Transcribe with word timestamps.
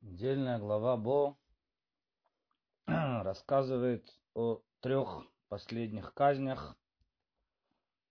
Отдельная 0.00 0.60
глава 0.60 0.96
Бо 0.96 1.36
рассказывает 2.86 4.08
о 4.32 4.60
трех 4.80 5.26
последних 5.48 6.14
казнях, 6.14 6.78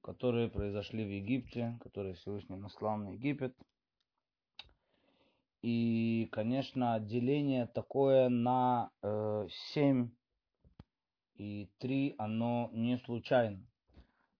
которые 0.01 0.49
произошли 0.49 1.05
в 1.05 1.09
Египте, 1.09 1.79
которые 1.81 2.15
Всевышний 2.15 2.57
наслал 2.57 2.97
на 2.97 3.11
Египет. 3.11 3.55
И, 5.61 6.27
конечно, 6.33 6.99
деление 6.99 7.67
такое 7.67 8.27
на 8.27 8.91
э, 9.01 9.47
7 9.73 10.09
и 11.35 11.71
3, 11.79 12.15
оно 12.17 12.69
не 12.73 12.97
случайно. 12.97 13.65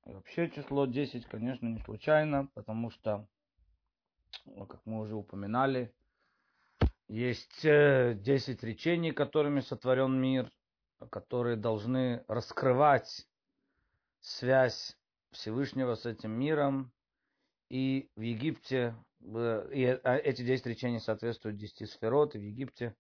И 0.06 0.12
вообще 0.12 0.50
число 0.52 0.86
10, 0.86 1.26
конечно, 1.26 1.66
не 1.68 1.80
случайно, 1.80 2.48
потому 2.56 2.92
что, 2.92 3.26
как 4.46 4.86
мы 4.86 5.00
уже 5.00 5.16
упоминали, 5.16 5.94
есть 7.08 7.64
э, 7.64 8.16
десять 8.16 8.64
речений, 8.64 9.12
которыми 9.12 9.62
сотворен 9.62 10.20
мир, 10.20 10.52
которые 11.10 11.56
должны 11.56 12.24
раскрывать 12.28 13.28
связь 14.20 14.98
Всевышнего 15.32 15.96
с 15.96 16.06
этим 16.06 16.32
миром. 16.32 16.92
И 17.70 18.10
в 18.16 18.22
Египте, 18.22 18.96
и 19.22 20.00
а, 20.04 20.16
эти 20.16 20.42
десять 20.46 20.66
речений 20.68 21.00
соответствуют 21.00 21.58
десяти 21.58 21.86
сферот, 21.86 22.36
и 22.36 22.40
в 22.40 22.42
Египте 22.42 22.96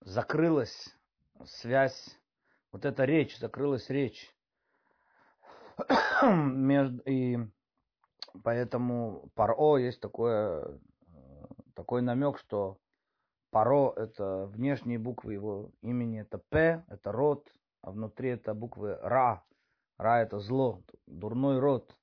закрылась 0.00 0.96
связь, 1.44 2.18
вот 2.72 2.84
эта 2.84 3.04
речь, 3.04 3.36
закрылась 3.38 3.90
речь. 3.90 4.34
И 7.06 7.38
поэтому 8.44 9.30
Паро 9.34 9.78
есть 9.78 10.00
такое, 10.00 10.78
э, 11.14 11.46
такой 11.74 12.02
намек, 12.02 12.38
что 12.38 12.78
Паро– 13.50 13.92
это 13.96 14.46
внешние 14.46 14.98
буквы 14.98 15.34
его 15.34 15.70
имени, 15.82 16.20
это 16.20 16.38
П, 16.38 16.84
это 16.88 17.10
род, 17.10 17.48
а 17.82 17.90
внутри 17.90 18.30
это 18.30 18.54
буквы 18.54 18.96
Ра. 19.02 19.42
Ра– 19.98 20.20
это 20.22 20.38
зло, 20.38 20.82
дурной 21.06 21.58
род. 21.58 21.96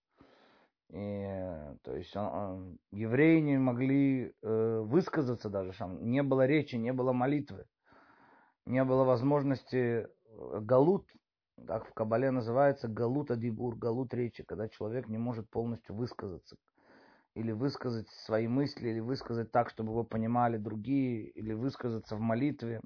И, 0.89 1.73
то 1.83 1.95
есть 1.95 2.15
он, 2.15 2.25
он, 2.25 2.77
евреи 2.91 3.39
не 3.41 3.57
могли 3.57 4.33
э, 4.41 4.79
высказаться 4.85 5.49
даже, 5.49 5.77
там 5.77 6.09
не 6.09 6.23
было 6.23 6.45
речи, 6.45 6.75
не 6.75 6.93
было 6.93 7.11
молитвы, 7.11 7.65
не 8.65 8.83
было 8.85 9.03
возможности 9.03 10.07
э, 10.07 10.59
галут, 10.61 11.05
так 11.65 11.85
в 11.87 11.93
Кабале 11.93 12.31
называется 12.31 12.87
галут 12.87 13.31
адибур, 13.31 13.75
галут 13.75 14.13
речи, 14.13 14.43
когда 14.43 14.69
человек 14.69 15.09
не 15.09 15.17
может 15.17 15.49
полностью 15.49 15.95
высказаться 15.95 16.55
или 17.37 17.51
высказать 17.51 18.09
свои 18.25 18.47
мысли, 18.47 18.89
или 18.89 18.99
высказать 18.99 19.51
так, 19.51 19.69
чтобы 19.69 19.91
его 19.91 20.03
понимали 20.03 20.57
другие, 20.57 21.27
или 21.29 21.53
высказаться 21.53 22.15
в 22.15 22.19
молитве, 22.19 22.81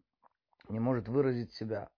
не 0.67 0.79
может 0.79 1.07
выразить 1.07 1.53
себя. 1.53 1.89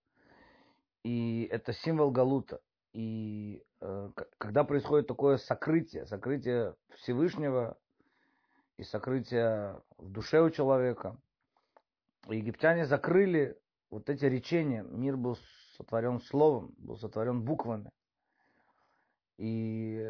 И 1.03 1.47
это 1.51 1.73
символ 1.73 2.11
Галута. 2.11 2.61
И 2.93 3.63
э, 3.81 4.11
когда 4.37 4.63
происходит 4.63 5.07
такое 5.07 5.37
сокрытие, 5.37 6.05
сокрытие 6.05 6.75
Всевышнего 6.97 7.75
и 8.77 8.83
сокрытие 8.83 9.81
в 9.97 10.11
душе 10.11 10.39
у 10.39 10.51
человека, 10.51 11.17
египтяне 12.27 12.85
закрыли 12.85 13.57
вот 13.89 14.09
эти 14.11 14.25
речения. 14.25 14.83
Мир 14.83 15.17
был 15.17 15.39
сотворен 15.75 16.21
словом, 16.21 16.75
был 16.77 16.97
сотворен 16.97 17.41
буквами. 17.41 17.89
И 19.39 20.07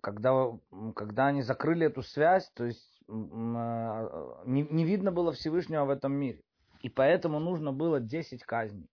когда, 0.00 0.58
когда 0.94 1.26
они 1.26 1.42
закрыли 1.42 1.86
эту 1.86 2.02
связь, 2.02 2.50
то 2.54 2.64
есть 2.64 3.02
а, 3.08 4.42
не, 4.46 4.62
не 4.62 4.84
видно 4.84 5.12
было 5.12 5.32
Всевышнего 5.32 5.84
в 5.84 5.90
этом 5.90 6.12
мире. 6.12 6.42
И 6.82 6.88
поэтому 6.88 7.38
нужно 7.38 7.72
было 7.72 8.00
10 8.00 8.42
казней. 8.44 8.88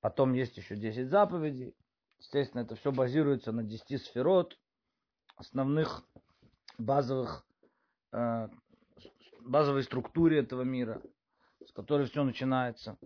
Потом 0.00 0.32
есть 0.32 0.56
еще 0.56 0.76
10 0.76 1.08
заповедей. 1.08 1.74
Естественно, 2.18 2.62
это 2.62 2.76
все 2.76 2.92
базируется 2.92 3.52
на 3.52 3.64
10 3.64 4.02
сферот, 4.02 4.58
основных 5.36 6.04
базовых, 6.78 7.46
э, 8.12 8.48
базовой 9.40 9.82
структуре 9.82 10.40
этого 10.40 10.62
мира, 10.62 11.02
с 11.66 11.72
которой 11.72 12.06
все 12.06 12.22
начинается. 12.22 12.96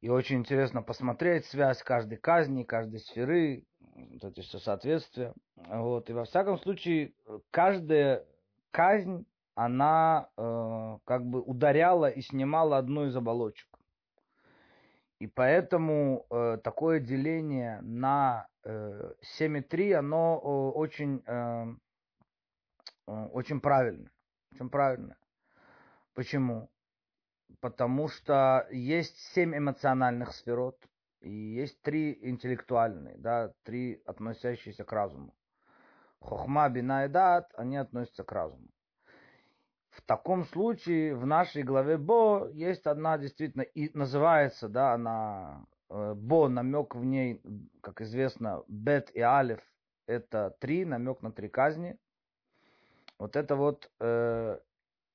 И 0.00 0.08
очень 0.08 0.38
интересно 0.38 0.82
посмотреть 0.82 1.46
связь 1.46 1.82
каждой 1.82 2.16
казни, 2.18 2.64
каждой 2.64 3.00
сферы, 3.00 3.66
вот 4.12 4.24
эти 4.24 4.40
все 4.40 4.58
соответствия. 4.58 5.34
Вот. 5.56 6.10
И 6.10 6.12
во 6.12 6.24
всяком 6.24 6.58
случае, 6.58 7.12
каждая 7.50 8.24
казнь, 8.70 9.26
она 9.54 10.30
э, 10.36 10.98
как 11.04 11.26
бы 11.26 11.40
ударяла 11.42 12.08
и 12.08 12.22
снимала 12.22 12.78
одну 12.78 13.06
из 13.06 13.16
оболочек. 13.16 13.68
И 15.18 15.26
поэтому 15.26 16.26
э, 16.30 16.58
такое 16.64 16.98
деление 16.98 17.80
на 17.82 18.48
э, 18.64 19.12
7,3, 19.38 19.94
оно 19.94 20.40
э, 20.42 20.78
очень, 20.78 21.22
э, 21.26 21.66
очень 23.06 23.60
правильно. 23.60 24.10
Очень 24.54 24.70
правильно. 24.70 25.16
Почему? 26.14 26.70
Потому 27.60 28.08
что 28.08 28.66
есть 28.70 29.18
семь 29.34 29.54
эмоциональных 29.54 30.32
сферот, 30.32 30.78
и 31.20 31.30
есть 31.30 31.80
три 31.82 32.18
интеллектуальные, 32.22 33.16
да, 33.18 33.52
три 33.62 34.02
относящиеся 34.06 34.84
к 34.84 34.92
разуму. 34.92 35.34
Хохма, 36.20 36.68
бина 36.68 37.06
и 37.06 37.08
дат, 37.08 37.50
они 37.54 37.76
относятся 37.76 38.24
к 38.24 38.32
разуму. 38.32 38.68
В 39.90 40.02
таком 40.02 40.44
случае 40.44 41.14
в 41.14 41.26
нашей 41.26 41.62
главе 41.62 41.98
Бо 41.98 42.48
есть 42.52 42.86
одна 42.86 43.18
действительно, 43.18 43.62
и 43.62 43.90
называется, 43.96 44.68
да, 44.68 44.94
она 44.94 45.66
э, 45.88 46.14
Бо, 46.14 46.48
намек 46.48 46.94
в 46.94 47.04
ней, 47.04 47.42
как 47.80 48.00
известно, 48.00 48.62
Бет 48.68 49.10
и 49.14 49.20
Алиф, 49.20 49.60
это 50.06 50.56
три, 50.60 50.84
намек 50.84 51.22
на 51.22 51.32
три 51.32 51.48
казни. 51.48 51.98
Вот 53.18 53.36
это 53.36 53.56
вот 53.56 53.90
э, 54.00 54.58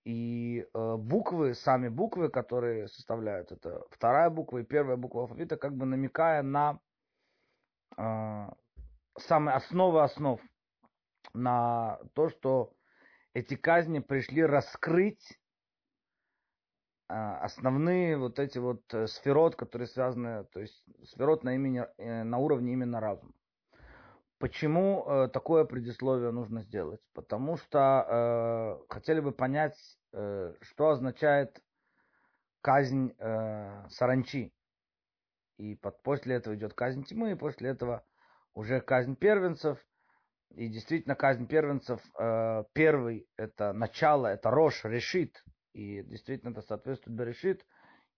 и 0.05 0.67
э, 0.71 0.95
буквы, 0.97 1.55
сами 1.55 1.89
буквы, 1.89 2.29
которые 2.29 2.87
составляют 2.87 3.51
это 3.51 3.83
вторая 3.89 4.29
буква 4.29 4.59
и 4.59 4.63
первая 4.63 4.97
буква 4.97 5.23
алфавита, 5.23 5.57
как 5.57 5.75
бы 5.75 5.85
намекая 5.87 6.43
на 6.43 6.79
э, 7.97 8.49
самые 9.17 9.55
основы 9.55 10.03
основ, 10.03 10.39
на 11.33 11.99
то, 12.13 12.29
что 12.29 12.71
эти 13.33 13.55
казни 13.55 13.97
пришли 13.99 14.43
раскрыть 14.45 15.39
э, 17.09 17.13
основные 17.13 18.15
вот 18.17 18.37
эти 18.37 18.59
вот 18.59 18.81
э, 18.93 19.07
сферот, 19.07 19.55
которые 19.55 19.87
связаны, 19.87 20.45
то 20.45 20.59
есть 20.59 20.83
сферот 21.03 21.43
на, 21.43 21.55
имени, 21.55 21.83
э, 21.97 22.23
на 22.23 22.37
уровне 22.37 22.73
именно 22.73 22.99
разума. 22.99 23.33
Почему 24.45 25.03
э, 25.07 25.27
такое 25.29 25.65
предисловие 25.65 26.29
нужно 26.29 26.61
сделать? 26.61 27.01
Потому 27.15 27.57
что 27.57 28.77
э, 28.79 28.93
хотели 28.93 29.19
бы 29.19 29.31
понять, 29.31 29.75
э, 30.13 30.53
что 30.61 30.89
означает 30.89 31.59
казнь 32.61 33.15
э, 33.17 33.87
саранчи. 33.89 34.53
И 35.57 35.73
под, 35.73 35.99
после 36.03 36.35
этого 36.35 36.53
идет 36.53 36.75
казнь 36.75 37.05
тьмы, 37.05 37.31
и 37.31 37.35
после 37.35 37.69
этого 37.71 38.05
уже 38.53 38.81
казнь 38.81 39.15
первенцев. 39.15 39.83
И 40.51 40.67
действительно, 40.67 41.15
казнь 41.15 41.47
первенцев, 41.47 41.99
э, 42.19 42.65
первый 42.73 43.27
это 43.37 43.73
начало, 43.73 44.27
это 44.27 44.51
Рош, 44.51 44.85
решит. 44.85 45.43
И 45.73 46.03
действительно 46.03 46.51
это 46.51 46.61
соответствует 46.61 47.17
Берешит. 47.17 47.65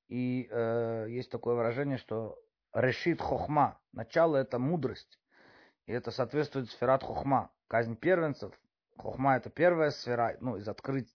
И 0.10 0.50
э, 0.52 1.06
есть 1.08 1.32
такое 1.32 1.56
выражение, 1.56 1.98
что 1.98 2.38
решит 2.74 3.22
хохма. 3.22 3.80
Начало 3.94 4.36
это 4.36 4.60
мудрость. 4.60 5.18
И 5.88 5.94
это 5.94 6.12
соответствует 6.12 6.70
сферат 6.70 7.02
хохма. 7.02 7.50
Казнь 7.68 7.96
первенцев. 7.96 8.54
Хохма 8.98 9.38
это 9.38 9.50
первая 9.50 9.92
сфера. 9.92 10.38
Ну, 10.42 10.58
из 10.58 10.68
открыть 10.68 11.10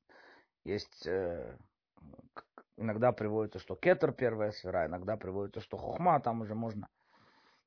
есть... 0.65 1.07
Э, 1.07 1.57
иногда 2.79 3.13
приводится, 3.13 3.59
что 3.59 3.77
кетер 3.77 4.13
первая 4.13 4.51
сфера, 4.51 4.87
иногда 4.87 5.17
приводится, 5.17 5.61
что 5.61 5.77
хохма, 5.77 6.21
там 6.21 6.41
уже 6.41 6.55
можно... 6.55 6.89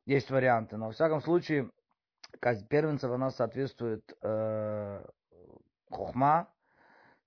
Есть 0.05 0.31
варианты. 0.31 0.77
Но, 0.77 0.87
во 0.87 0.91
всяком 0.91 1.21
случае, 1.21 1.71
казнь 2.39 2.67
первенцев, 2.67 3.11
она 3.11 3.29
соответствует 3.29 4.17
э, 4.21 5.05
хохма. 5.91 6.51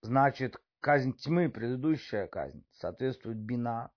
Значит, 0.02 0.60
казнь 0.80 1.12
тьмы, 1.12 1.48
предыдущая 1.48 2.26
казнь, 2.26 2.64
соответствует 2.72 3.38
бина. 3.38 3.90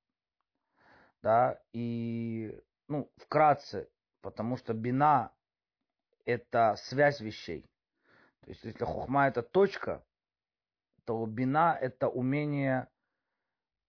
Да, 1.23 1.59
и, 1.73 2.59
ну, 2.87 3.11
вкратце, 3.17 3.89
потому 4.21 4.57
что 4.57 4.73
бина 4.73 5.31
это 6.25 6.75
связь 6.77 7.19
вещей. 7.19 7.65
То 8.41 8.49
есть, 8.49 8.63
если 8.63 8.83
хухма 8.83 9.27
это 9.27 9.41
точка, 9.41 10.03
то 11.05 11.25
бина 11.25 11.77
это 11.79 12.07
умение 12.09 12.87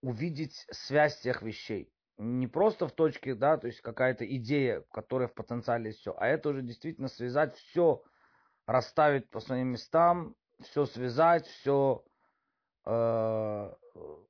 увидеть 0.02 0.66
связь 0.70 1.16
всех 1.16 1.42
вещей. 1.42 1.92
Не 2.18 2.46
просто 2.46 2.86
в 2.86 2.92
точке, 2.92 3.34
да, 3.34 3.56
то 3.56 3.66
есть 3.66 3.80
какая-то 3.80 4.24
идея, 4.36 4.84
которая 4.92 5.28
в 5.28 5.34
потенциале 5.34 5.86
есть 5.86 6.00
все, 6.00 6.14
а 6.18 6.26
это 6.26 6.50
уже 6.50 6.62
действительно 6.62 7.08
связать 7.08 7.56
все, 7.56 8.02
расставить 8.66 9.30
по 9.30 9.40
своим 9.40 9.68
местам, 9.68 10.36
все 10.60 10.86
связать, 10.86 11.46
все 11.46 12.04
э, 12.84 13.74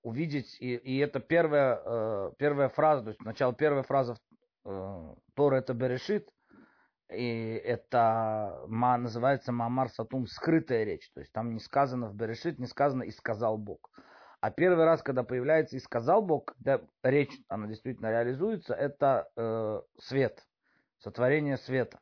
увидеть, 0.03 0.57
и, 0.61 0.77
и 0.77 0.99
это 0.99 1.21
первая, 1.21 1.83
э, 1.85 2.33
первая 2.39 2.69
фраза, 2.69 3.03
то 3.03 3.09
есть 3.11 3.21
начало 3.23 3.53
первой 3.53 3.83
фразы 3.83 4.15
э, 4.65 5.15
Тора 5.35 5.57
это 5.57 5.75
Берешит, 5.75 6.31
и 7.15 7.55
это 7.55 8.65
ма, 8.67 8.97
называется 8.97 9.53
Мамар 9.53 9.89
Сатум 9.91 10.27
скрытая 10.27 10.85
речь, 10.85 11.11
то 11.13 11.21
есть 11.21 11.33
там 11.33 11.55
не 11.55 11.61
сказано 11.61 12.09
в 12.09 12.15
Берешит, 12.15 12.59
не 12.59 12.67
сказано 12.67 13.03
и 13.03 13.11
сказал 13.11 13.59
Бог. 13.59 13.91
А 14.41 14.51
первый 14.51 14.85
раз, 14.85 15.03
когда 15.03 15.23
появляется 15.23 15.77
и 15.77 15.81
сказал 15.81 16.21
Бог, 16.21 16.47
когда 16.47 16.81
речь, 17.05 17.33
она 17.49 17.69
действительно 17.69 18.11
реализуется, 18.11 18.75
это 18.75 19.29
э, 19.37 19.81
свет, 20.01 20.45
сотворение 20.99 21.59
света. 21.59 22.01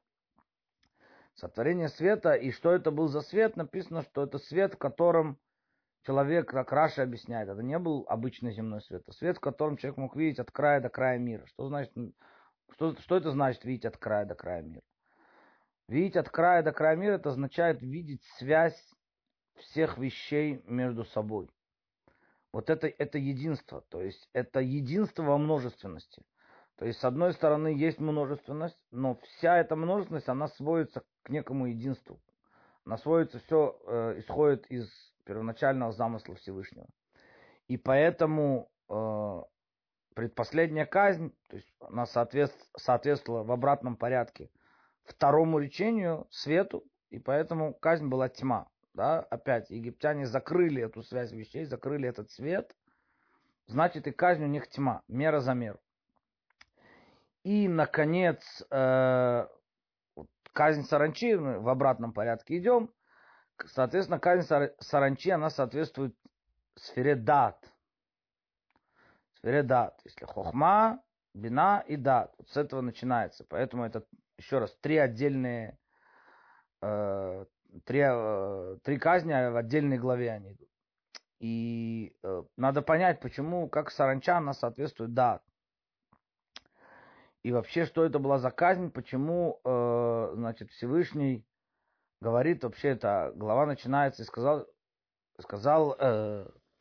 Сотворение 1.35 1.89
света, 1.89 2.33
и 2.33 2.51
что 2.51 2.73
это 2.73 2.91
был 2.91 3.09
за 3.09 3.21
свет, 3.21 3.57
написано, 3.57 4.03
что 4.03 4.25
это 4.25 4.39
свет, 4.39 4.75
в 4.75 4.79
котором 4.79 5.39
человек, 6.03 6.49
как 6.49 6.73
Раша 6.73 7.03
объясняет, 7.03 7.49
это 7.49 7.63
не 7.63 7.79
был 7.79 8.07
обычный 8.09 8.53
земной 8.53 8.81
свет, 8.83 9.03
а 9.07 9.13
свет, 9.13 9.37
в 9.37 9.41
котором 9.41 9.77
человек 9.77 9.99
мог 9.99 10.17
видеть 10.17 10.39
от 10.39 10.51
края 10.51 10.81
до 10.81 10.89
края 10.89 11.19
мира. 11.19 11.45
Что 11.47 11.69
значит, 11.69 11.93
что, 12.73 12.97
что 12.97 13.17
это 13.17 13.33
значит 13.33 13.65
видеть 13.65 13.85
от 13.85 13.97
края 13.97 14.25
до 14.25 14.35
края 14.35 14.63
мира? 14.63 14.83
Видеть 15.91 16.17
от 16.17 16.29
края 16.29 16.63
до 16.63 16.71
края 16.71 16.95
мира, 16.95 17.15
это 17.15 17.31
означает 17.31 17.83
видеть 17.83 18.23
связь 18.39 18.81
всех 19.57 19.99
вещей 19.99 20.63
между 20.65 21.05
собой. 21.05 21.51
Вот 22.53 22.71
это, 22.71 22.87
это 22.87 23.19
единство, 23.19 23.81
то 23.89 24.01
есть 24.01 24.29
это 24.33 24.61
единство 24.61 25.25
во 25.25 25.37
множественности. 25.37 26.23
То 26.77 26.85
есть, 26.85 27.01
с 27.01 27.05
одной 27.05 27.33
стороны, 27.33 27.75
есть 27.77 27.99
множественность, 27.99 28.79
но 28.93 29.17
вся 29.17 29.59
эта 29.59 29.75
множественность, 29.75 30.29
она 30.29 30.47
сводится 30.47 31.03
к 31.25 31.29
некому 31.29 31.67
единству. 31.67 32.21
Она 32.85 32.97
сводится, 32.97 33.41
все 33.41 33.77
э, 33.85 34.21
исходит 34.21 34.67
из 34.71 34.89
первоначального 35.25 35.91
замысла 35.91 36.37
Всевышнего. 36.37 36.87
И 37.67 37.77
поэтому 37.77 38.71
э, 38.89 39.43
предпоследняя 40.15 40.87
казнь, 40.87 41.35
то 41.49 41.57
есть 41.57 41.75
она 41.81 42.07
соответствовала 42.07 43.43
в 43.43 43.51
обратном 43.51 43.97
порядке 43.97 44.51
второму 45.05 45.59
речению, 45.59 46.27
свету, 46.31 46.85
и 47.11 47.19
поэтому 47.19 47.75
казнь 47.75 48.07
была 48.07 48.29
тьма. 48.29 48.69
Да? 48.95 49.21
Опять, 49.21 49.71
египтяне 49.71 50.27
закрыли 50.27 50.83
эту 50.83 51.03
связь 51.03 51.33
вещей, 51.33 51.65
закрыли 51.65 52.09
этот 52.09 52.31
свет, 52.31 52.75
значит 53.67 54.07
и 54.07 54.13
казнь 54.13 54.45
у 54.45 54.49
них 54.49 54.69
тьма, 54.69 55.03
мера 55.09 55.41
за 55.41 55.55
меру. 55.55 55.81
И, 57.43 57.69
наконец, 57.69 58.43
э, 58.71 59.47
казнь 60.53 60.83
саранчи, 60.83 61.37
мы 61.37 61.59
в 61.61 61.69
обратном 61.69 62.13
порядке 62.13 62.59
идем, 62.59 62.91
Соответственно, 63.67 64.19
казнь 64.19 64.47
саранчи, 64.79 65.31
она 65.31 65.51
соответствует 65.51 66.15
сфере 66.77 67.15
дат. 67.15 67.59
Сфере 69.37 69.63
дат. 69.63 70.01
Если 70.05 70.25
хохма, 70.25 71.03
бина 71.35 71.85
и 71.87 71.97
дат. 71.97 72.35
Вот 72.39 72.49
с 72.49 72.57
этого 72.57 72.81
начинается. 72.81 73.45
Поэтому 73.49 73.85
это, 73.85 74.05
еще 74.41 74.59
раз, 74.59 74.75
три 74.81 74.97
отдельные, 74.97 75.79
э, 76.83 77.45
три, 77.85 78.03
э, 78.03 78.79
три 78.83 78.99
казни 78.99 79.33
в 79.33 79.57
отдельной 79.57 79.99
главе 79.99 80.33
они 80.33 80.53
идут. 80.53 80.69
И 81.41 82.17
э, 82.23 82.43
надо 82.57 82.83
понять, 82.83 83.21
почему, 83.21 83.69
как 83.69 83.91
саранча, 83.91 84.39
она 84.39 84.55
соответствует 84.55 85.15
дат. 85.15 85.43
И 87.43 87.53
вообще, 87.53 87.85
что 87.87 88.05
это 88.05 88.19
была 88.19 88.39
за 88.39 88.51
казнь, 88.51 88.91
почему, 88.91 89.61
значит, 89.65 90.71
Всевышний 90.73 91.47
говорит 92.21 92.63
вообще 92.65 92.89
это, 92.89 93.33
глава 93.35 93.65
начинается 93.65 94.23
и 94.23 94.27
сказал, 94.27 94.67
сказал 95.39 95.97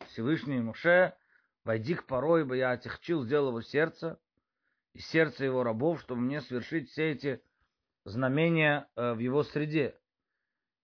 Всевышний 0.08 0.60
Муше, 0.60 1.16
войди 1.64 1.96
к 1.96 2.06
порой, 2.06 2.44
бы 2.44 2.58
я 2.58 2.72
отягчил, 2.72 3.24
сделал 3.24 3.52
его 3.52 3.62
сердце, 3.62 4.20
и 4.94 5.00
сердце 5.00 5.46
его 5.46 5.64
рабов, 5.64 6.02
чтобы 6.02 6.20
мне 6.20 6.42
свершить 6.42 6.90
все 6.90 7.12
эти 7.12 7.42
знамения 8.06 8.88
э, 8.96 9.14
в 9.14 9.20
его 9.20 9.44
среде. 9.44 9.96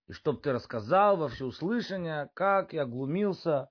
И 0.08 0.12
чтоб 0.12 0.40
ты 0.40 0.52
рассказал 0.52 1.16
во 1.16 1.28
всеуслышание, 1.28 2.30
как 2.34 2.72
я 2.72 2.84
глумился 2.86 3.70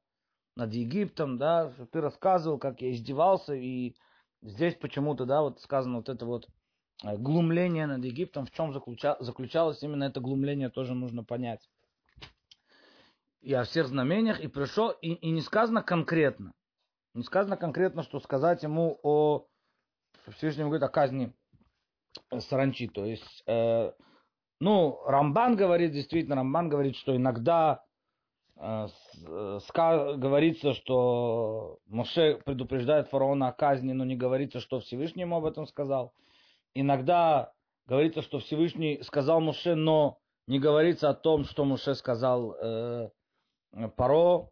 над 0.56 0.74
Египтом, 0.74 1.38
да, 1.38 1.71
чтобы 1.71 1.89
ты 1.89 2.01
рассказывал, 2.01 2.57
как 2.57 2.81
я 2.81 2.92
издевался, 2.92 3.53
и 3.53 3.95
здесь 4.42 4.75
почему-то, 4.75 5.25
да, 5.25 5.42
вот 5.42 5.62
сказано 5.62 5.97
вот 5.97 6.09
это 6.09 6.25
вот 6.25 6.47
Э, 7.03 7.18
глумление 7.18 7.88
над 7.88 8.03
Египтом, 8.03 8.45
в 8.45 8.51
чем 8.51 8.74
заключалось 8.74 9.83
именно 9.83 10.06
это 10.06 10.19
глумление, 10.19 10.69
тоже 10.69 10.94
нужно 10.94 11.24
понять. 11.24 11.69
И 13.42 13.53
о 13.53 13.63
всех 13.63 13.88
знамениях, 13.88 14.39
и 14.39 14.47
пришел, 14.47 14.89
и, 14.89 15.13
и 15.13 15.30
не 15.30 15.42
сказано 15.42 15.83
конкретно. 15.83 16.53
Не 17.13 17.24
сказано 17.24 17.57
конкретно, 17.57 18.03
что 18.03 18.19
сказать 18.19 18.63
ему 18.63 19.00
о 19.03 19.45
Всевышнем 20.38 20.65
говорит 20.65 20.83
о 20.83 20.89
казни 20.89 21.33
саранчи. 22.40 22.88
То 22.88 23.06
есть, 23.06 23.44
э, 23.48 23.92
ну, 24.60 25.00
Рамбан 25.06 25.56
говорит, 25.56 25.92
действительно, 25.92 26.36
Рамбан 26.36 26.70
говорит, 26.70 26.96
что 26.96 27.16
иногда 27.16 27.84
э, 28.58 28.88
ска, 29.68 30.14
говорится, 30.14 30.74
что 30.74 31.80
Моше 31.88 32.42
предупреждает 32.46 33.10
фараона 33.10 33.50
о 33.50 33.54
казни, 33.54 33.94
но 33.94 34.06
не 34.06 34.16
говорится, 34.16 34.60
что 34.60 34.80
Всевышний 34.80 35.22
ему 35.22 35.38
об 35.38 35.46
этом 35.46 35.68
сказал 35.68 36.14
иногда 36.76 37.54
говорится, 37.88 38.22
что 38.22 38.40
Всевышний 38.40 39.02
сказал 39.02 39.42
Муше, 39.42 39.74
но 39.74 40.20
не 40.46 40.60
говорится 40.60 41.10
о 41.10 41.16
том, 41.16 41.46
что 41.46 41.66
Муше 41.66 41.96
сказал 41.96 42.56
э, 42.62 43.10
Паро. 43.96 44.50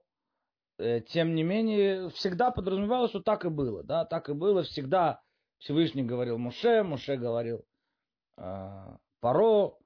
Э, 0.79 1.01
тем 1.01 1.35
не 1.35 1.43
менее, 1.43 2.09
всегда 2.09 2.49
подразумевалось, 2.49 3.11
что 3.11 3.21
так 3.21 3.45
и 3.45 3.49
было. 3.49 3.83
Да? 3.83 4.05
Так 4.05 4.29
и 4.29 4.33
было. 4.33 4.63
Всегда 4.63 5.21
Всевышний 5.63 6.03
говорил 6.03 6.37
Муше, 6.37 6.83
Муше 6.83 7.15
говорил 7.15 7.65
э, 8.35 8.97
Паро. 9.21 9.77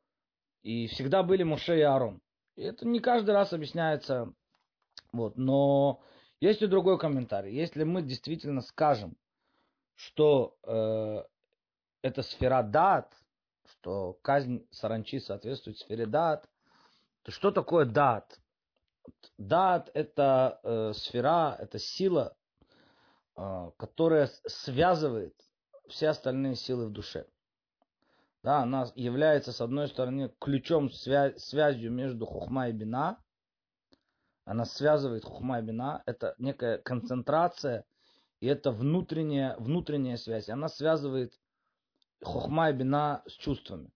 И 0.64 0.88
всегда 0.88 1.22
были 1.22 1.44
Муше 1.44 1.78
и 1.78 1.82
Аарон. 1.82 2.20
И 2.56 2.64
это 2.64 2.88
не 2.88 3.00
каждый 3.00 3.32
раз 3.32 3.54
объясняется. 3.54 4.34
Вот. 5.14 5.38
Но 5.38 6.02
есть 6.40 6.64
и 6.64 6.68
другой 6.68 6.98
комментарий. 6.98 7.54
Если 7.54 7.84
мы 7.84 8.02
действительно 8.02 8.62
скажем, 8.62 9.16
что 9.94 10.58
э, 10.64 11.24
это 12.02 12.24
сфера 12.24 12.64
дат, 12.64 13.14
что 13.70 14.18
казнь 14.24 14.66
саранчи 14.72 15.20
соответствует 15.20 15.78
сфере 15.78 16.08
дат, 16.08 16.50
то 17.22 17.32
что 17.32 17.52
такое 17.52 17.86
дат? 17.86 18.40
Дат 19.38 19.92
это 19.94 20.60
э, 20.64 20.94
сфера, 20.96 21.56
это 21.60 21.78
сила, 21.78 22.36
э, 23.36 23.72
которая 23.78 24.32
связывает 24.48 25.36
все 25.90 26.10
остальные 26.10 26.56
силы 26.56 26.88
в 26.88 26.92
душе. 26.92 27.26
Да, 28.44 28.62
она 28.62 28.92
является, 28.96 29.52
с 29.52 29.62
одной 29.62 29.88
стороны, 29.88 30.34
ключом, 30.40 30.88
свя- 30.88 31.38
связью 31.38 31.92
между 31.92 32.26
хухма 32.26 32.70
и 32.70 32.72
бина. 32.72 33.22
Она 34.46 34.66
связывает 34.66 35.26
хухма 35.26 35.60
и 35.60 35.62
бина. 35.62 36.04
Это 36.06 36.36
некая 36.38 36.78
концентрация, 36.78 37.86
и 38.40 38.48
это 38.48 38.72
внутренняя, 38.72 39.58
внутренняя 39.58 40.18
связь. 40.18 40.48
Она 40.50 40.70
связывает 40.70 41.38
хохма 42.24 42.70
и 42.70 42.74
бина 42.74 43.24
с 43.28 43.34
чувствами. 43.34 43.92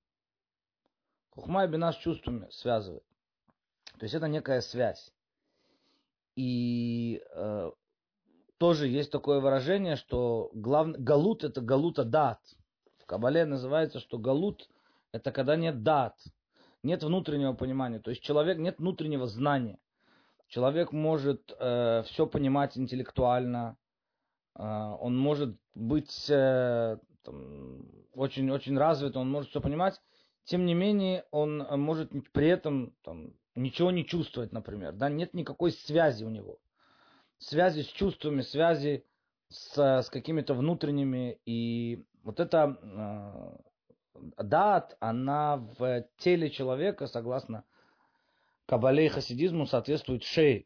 Хохма 1.30 1.64
и 1.66 1.68
бина 1.68 1.94
с 1.94 1.96
чувствами 1.98 2.50
связывает. 2.50 3.06
То 3.98 4.04
есть 4.04 4.16
это 4.16 4.28
некая 4.28 4.62
связь. 4.62 5.14
И 6.36 7.22
э, 7.36 7.72
тоже 8.62 8.88
есть 8.88 9.10
такое 9.10 9.40
выражение, 9.40 9.96
что 9.96 10.52
глав... 10.54 10.90
галут 10.92 11.44
это 11.44 11.62
галута 11.62 12.04
дат. 12.04 12.40
В 13.00 13.08
Кабале 13.08 13.44
называется, 13.46 14.00
что 14.00 14.20
галут 14.20 14.70
это 15.12 15.32
когда 15.32 15.56
нет 15.56 15.82
дат, 15.82 16.16
нет 16.84 17.04
внутреннего 17.04 17.54
понимания. 17.54 17.98
То 17.98 18.12
есть 18.12 18.22
человек 18.22 18.60
нет 18.60 18.78
внутреннего 18.78 19.26
знания. 19.26 19.80
Человек 20.48 20.92
может 20.92 21.52
э, 21.58 22.04
все 22.06 22.28
понимать 22.28 22.78
интеллектуально, 22.78 23.78
э, 24.56 24.62
он 24.62 25.18
может 25.18 25.58
быть 25.74 26.30
э, 26.30 26.98
очень-очень 28.14 28.78
развит, 28.78 29.18
он 29.18 29.32
может 29.32 29.50
все 29.50 29.60
понимать, 29.60 30.00
тем 30.44 30.68
не 30.68 30.76
менее 30.76 31.26
он 31.32 31.66
может 31.82 32.12
при 32.32 32.50
этом 32.50 32.94
там, 33.02 33.34
ничего 33.56 33.90
не 33.90 34.06
чувствовать, 34.06 34.52
например, 34.52 34.92
да, 34.94 35.10
нет 35.10 35.34
никакой 35.34 35.72
связи 35.72 36.24
у 36.24 36.30
него, 36.30 36.60
связи 37.42 37.82
с 37.82 37.88
чувствами, 37.88 38.42
связи 38.42 39.04
с, 39.50 39.78
с 39.78 40.10
какими-то 40.10 40.54
внутренними, 40.54 41.40
и 41.46 42.06
вот 42.24 42.40
эта 42.40 42.78
э, 42.82 44.44
дат, 44.44 44.96
она 45.00 45.58
в 45.58 46.08
теле 46.18 46.50
человека, 46.50 47.08
согласно 47.08 47.66
Кабале 48.68 49.08
и 49.08 49.10
хасидизму, 49.10 49.66
соответствует 49.66 50.24
шее. 50.24 50.66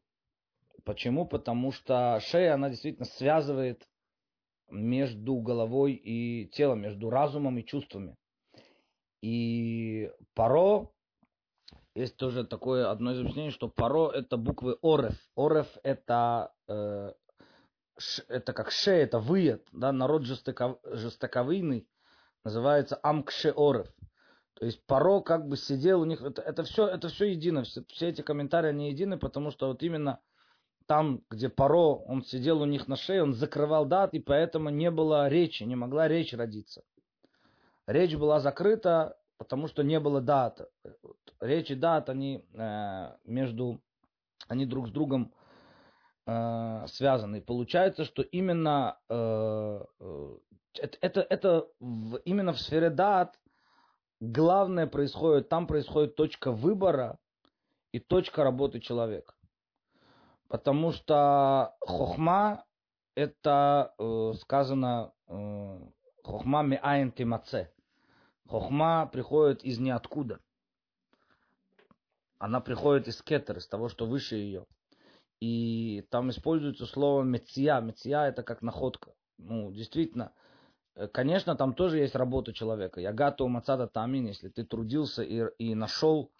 Почему? 0.83 1.25
Потому 1.25 1.71
что 1.71 2.19
шея, 2.21 2.53
она 2.53 2.69
действительно 2.69 3.05
связывает 3.05 3.87
между 4.69 5.37
головой 5.37 5.93
и 5.93 6.47
телом, 6.49 6.81
между 6.81 7.09
разумом 7.09 7.57
и 7.57 7.65
чувствами. 7.65 8.15
И 9.21 10.11
паро, 10.35 10.91
есть 11.95 12.17
тоже 12.17 12.45
такое 12.45 12.91
одно 12.91 13.13
из 13.13 13.19
объяснений, 13.19 13.51
что 13.51 13.67
паро 13.67 14.09
это 14.09 14.37
буквы 14.37 14.77
ореф. 14.81 15.15
Ореф 15.35 15.67
это 15.83 16.53
э, 16.67 17.13
это 18.27 18.53
как 18.53 18.71
ше, 18.71 18.91
это 18.91 19.19
выед, 19.19 19.67
да, 19.71 19.91
народ 19.91 20.23
жестоков, 20.23 20.79
жестоковыйный, 20.83 21.87
называется 22.43 22.99
амкшеоров. 23.01 23.87
То 24.55 24.65
есть 24.65 24.85
Паро 24.85 25.19
как 25.19 25.47
бы 25.47 25.57
сидел 25.57 26.01
у 26.01 26.05
них, 26.05 26.21
это, 26.21 26.41
это, 26.41 26.63
все, 26.63 26.87
это 26.87 27.09
все 27.09 27.25
едино, 27.25 27.63
все, 27.63 27.83
все 27.89 28.09
эти 28.09 28.21
комментарии, 28.21 28.69
они 28.69 28.89
едины, 28.89 29.17
потому 29.17 29.51
что 29.51 29.67
вот 29.67 29.83
именно 29.83 30.21
там, 30.85 31.23
где 31.29 31.49
Паро, 31.49 31.95
он 32.05 32.23
сидел 32.23 32.61
у 32.61 32.65
них 32.65 32.87
на 32.87 32.95
шее, 32.95 33.23
он 33.23 33.33
закрывал 33.33 33.85
дат, 33.85 34.13
и 34.13 34.19
поэтому 34.19 34.69
не 34.69 34.91
было 34.91 35.27
речи, 35.27 35.63
не 35.63 35.75
могла 35.75 36.07
речь 36.07 36.33
родиться. 36.33 36.83
Речь 37.85 38.15
была 38.15 38.39
закрыта, 38.39 39.17
потому 39.37 39.67
что 39.67 39.83
не 39.83 39.99
было 39.99 40.21
дат. 40.21 40.69
Речь 41.39 41.71
и 41.71 41.75
дат, 41.75 42.09
они 42.09 42.45
э, 42.53 43.15
между, 43.25 43.81
они 44.47 44.65
друг 44.65 44.87
с 44.87 44.91
другом 44.91 45.33
э, 46.25 46.85
связаны. 46.87 47.41
получается, 47.41 48.05
что 48.05 48.21
именно 48.21 48.97
э, 49.09 49.85
э 49.99 50.37
это, 50.77 51.21
это, 51.21 51.67
в, 51.79 52.17
именно 52.25 52.51
в 52.51 52.59
сфере 52.59 52.89
дат 52.89 53.39
главное 54.19 54.87
происходит, 54.87 55.47
там 55.47 55.67
происходит 55.67 56.15
точка 56.15 56.51
выбора 56.51 57.17
и 57.93 57.99
точка 57.99 58.43
работы 58.43 58.81
человека. 58.81 59.33
Потому 60.49 60.91
что 60.91 61.75
хохма 61.79 62.65
это 63.15 63.93
э, 63.97 64.33
сказано 64.41 65.13
э, 65.27 65.79
хохма 66.23 66.63
миаин 66.63 67.11
тимаце. 67.11 67.71
Хохма 68.47 69.07
приходит 69.11 69.63
из 69.63 69.79
ниоткуда. 69.79 70.39
Она 72.37 72.59
приходит 72.59 73.07
из 73.07 73.21
кетер, 73.21 73.57
из 73.57 73.67
того, 73.67 73.89
что 73.89 74.05
выше 74.05 74.35
ее. 74.35 74.65
И 75.39 76.05
там 76.09 76.29
используется 76.29 76.85
слово 76.85 77.23
меция. 77.23 77.81
Меция 77.81 78.27
это 78.27 78.43
как 78.43 78.61
находка. 78.61 79.13
Ну, 79.37 79.71
действительно, 79.71 80.31
Э, 80.95 81.07
конечно, 81.07 81.55
там 81.55 81.73
тоже 81.73 81.99
есть 81.99 82.15
работа 82.15 82.53
человека. 82.53 83.01
Я 83.01 83.13
готов 83.13 83.49
мацада 83.49 83.87
тамин, 83.87 84.25
если 84.25 84.49
ты 84.49 84.63
трудился 84.63 85.23
и, 85.23 85.45
и 85.57 85.75
нашел, 85.75 86.31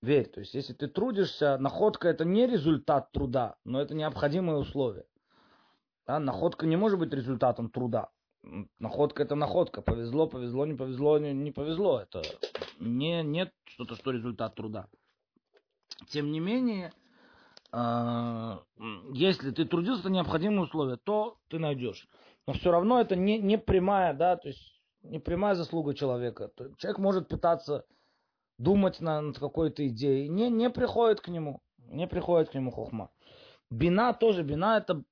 верь. 0.00 0.28
То 0.28 0.40
есть, 0.40 0.54
если 0.54 0.74
ты 0.74 0.88
трудишься, 0.88 1.56
находка 1.58 2.08
это 2.08 2.24
не 2.24 2.46
результат 2.46 3.12
труда, 3.12 3.56
но 3.64 3.80
это 3.80 3.94
необходимое 3.94 4.56
условие. 4.56 5.04
Да? 6.06 6.18
Находка 6.18 6.66
не 6.66 6.76
может 6.76 6.98
быть 6.98 7.12
результатом 7.14 7.70
труда. 7.70 8.10
Находка 8.78 9.22
это 9.22 9.34
находка. 9.34 9.82
Повезло, 9.82 10.26
повезло, 10.26 10.66
не 10.66 10.74
повезло, 10.74 11.18
не, 11.18 11.32
не 11.32 11.52
повезло. 11.52 12.00
Это 12.00 12.22
не, 12.80 13.22
нет 13.22 13.52
что-то, 13.64 13.96
что 13.96 14.10
результат 14.10 14.54
труда. 14.54 14.88
Тем 16.08 16.32
не 16.32 16.40
менее, 16.40 16.92
э, 17.72 18.58
если 19.12 19.50
ты 19.50 19.64
трудился, 19.64 20.02
это 20.02 20.10
необходимое 20.10 20.64
условие, 20.64 20.96
то 20.96 21.38
ты 21.48 21.58
найдешь 21.58 22.08
но 22.46 22.52
все 22.54 22.70
равно 22.70 23.00
это 23.00 23.16
не, 23.16 23.38
не 23.38 23.58
прямая, 23.58 24.14
да, 24.14 24.36
то 24.36 24.48
есть 24.48 24.80
не 25.02 25.18
прямая 25.18 25.54
заслуга 25.54 25.94
человека. 25.94 26.50
Человек 26.78 26.98
может 26.98 27.28
пытаться 27.28 27.84
думать 28.58 29.00
над 29.00 29.38
какой-то 29.38 29.86
идеей, 29.88 30.28
не, 30.28 30.48
не 30.48 30.70
приходит 30.70 31.20
к 31.20 31.28
нему, 31.28 31.60
не 31.78 32.06
приходит 32.06 32.50
к 32.50 32.54
нему 32.54 32.70
хохма. 32.70 33.10
Бина 33.70 34.12
тоже, 34.12 34.42
бина 34.42 34.76
это, 34.76 35.02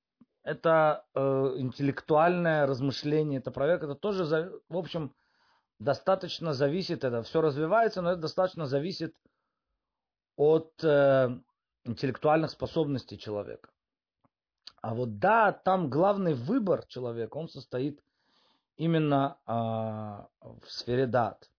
это 0.43 1.05
э, 1.15 1.21
интеллектуальное 1.57 2.67
размышление, 2.67 3.41
это 3.41 3.51
проверка, 3.51 3.87
это 3.87 3.95
тоже, 3.95 4.53
в 4.69 4.77
общем, 4.77 5.15
достаточно 5.79 6.55
зависит, 6.55 7.05
это 7.05 7.23
все 7.23 7.41
развивается, 7.41 8.03
но 8.03 8.13
это 8.13 8.23
достаточно 8.23 8.67
зависит 8.67 9.15
от 10.37 10.73
э, 10.83 11.29
интеллектуальных 11.85 12.51
способностей 12.51 13.19
человека. 13.19 13.71
А 14.83 14.95
вот 14.95 15.19
да, 15.19 15.53
там 15.53 15.91
главный 15.91 16.35
выбор 16.35 16.87
человека, 16.87 17.37
он 17.37 17.49
состоит 17.49 18.01
именно 18.77 19.37
а, 19.45 20.29
в 20.41 20.67
сфере 20.67 21.07
дат. 21.07 21.51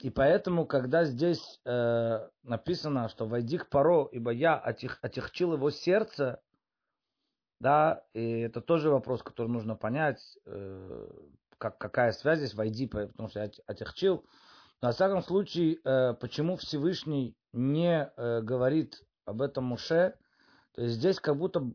И 0.00 0.10
поэтому, 0.10 0.66
когда 0.66 1.04
здесь 1.04 1.60
э, 1.64 2.28
написано, 2.42 3.08
что 3.08 3.26
войди 3.26 3.58
к 3.58 3.68
Паро, 3.68 4.08
ибо 4.10 4.32
я 4.32 4.56
отех, 4.56 4.98
отягчил 5.02 5.52
его 5.52 5.70
сердце, 5.70 6.40
да, 7.60 8.02
и 8.14 8.40
это 8.40 8.62
тоже 8.62 8.90
вопрос, 8.90 9.22
который 9.22 9.48
нужно 9.48 9.76
понять, 9.76 10.38
э, 10.46 11.08
как, 11.58 11.76
какая 11.76 12.12
связь 12.12 12.38
здесь 12.38 12.54
войди, 12.54 12.86
потому 12.86 13.28
что 13.28 13.40
я 13.40 13.50
отягчил. 13.66 14.24
Но, 14.80 14.88
во 14.88 14.92
всяком 14.92 15.22
случае, 15.22 15.78
э, 15.84 16.14
почему 16.14 16.56
Всевышний 16.56 17.36
не 17.52 18.10
э, 18.16 18.40
говорит 18.40 19.02
об 19.26 19.42
этом 19.42 19.64
Муше, 19.64 20.14
то 20.72 20.82
есть 20.82 20.94
здесь 20.94 21.20
как 21.20 21.36
будто 21.36 21.70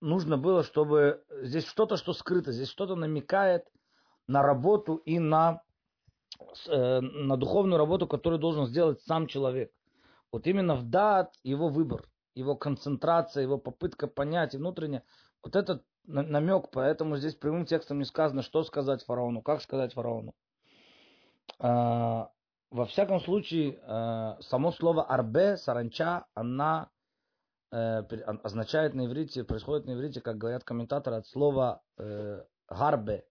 нужно 0.00 0.38
было, 0.38 0.62
чтобы 0.62 1.22
здесь 1.42 1.66
что-то, 1.66 1.98
что 1.98 2.14
скрыто, 2.14 2.50
здесь 2.50 2.68
что-то 2.68 2.96
намекает 2.96 3.66
на 4.26 4.42
работу 4.42 4.96
и 4.96 5.18
на, 5.18 5.62
на 6.66 7.36
духовную 7.36 7.78
работу, 7.78 8.06
которую 8.06 8.40
должен 8.40 8.66
сделать 8.66 9.02
сам 9.02 9.26
человек. 9.26 9.70
Вот 10.30 10.46
именно 10.46 10.74
в 10.76 10.88
дат 10.88 11.34
его 11.42 11.68
выбор, 11.68 12.08
его 12.34 12.56
концентрация, 12.56 13.42
его 13.42 13.58
попытка 13.58 14.06
понять 14.06 14.54
внутренне, 14.54 15.02
вот 15.42 15.56
этот 15.56 15.84
намек, 16.04 16.70
поэтому 16.70 17.16
здесь 17.16 17.34
прямым 17.34 17.66
текстом 17.66 17.98
не 17.98 18.04
сказано, 18.04 18.42
что 18.42 18.64
сказать 18.64 19.04
фараону, 19.04 19.42
как 19.42 19.62
сказать 19.62 19.92
фараону. 19.92 20.34
А, 21.58 22.30
во 22.70 22.86
всяком 22.86 23.20
случае, 23.20 23.78
э, 23.82 24.36
само 24.40 24.72
слово 24.72 25.04
арбе, 25.04 25.56
саранча, 25.56 26.26
она 26.34 26.90
Э, 27.72 28.02
означает 28.42 28.92
на 28.92 29.06
иврите, 29.06 29.44
происходит 29.44 29.86
на 29.86 29.94
иврите, 29.94 30.20
как 30.20 30.36
говорят 30.36 30.62
комментаторы, 30.62 31.16
от 31.16 31.26
слова 31.26 31.80
э, 31.96 32.42
гарбе. 32.68 33.24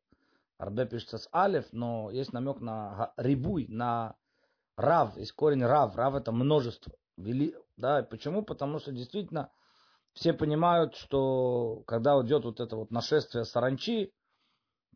Гарбе 0.57 0.87
пишется 0.87 1.19
с 1.19 1.29
алев, 1.31 1.67
но 1.71 2.09
есть 2.09 2.33
намек 2.33 2.59
на 2.59 3.13
рибуй, 3.17 3.67
на 3.69 4.15
рав, 4.77 5.15
есть 5.15 5.33
корень 5.33 5.63
рав. 5.63 5.95
Рав 5.95 6.15
это 6.15 6.31
множество. 6.31 6.91
Вели, 7.21 7.55
да, 7.77 8.03
почему? 8.03 8.43
Потому 8.43 8.79
что 8.79 8.91
действительно 8.91 9.51
все 10.13 10.33
понимают, 10.33 10.95
что 10.95 11.83
когда 11.87 12.19
идет 12.21 12.43
вот 12.43 12.59
это 12.59 12.75
вот 12.75 12.91
нашествие 12.91 13.45
саранчи, 13.45 14.13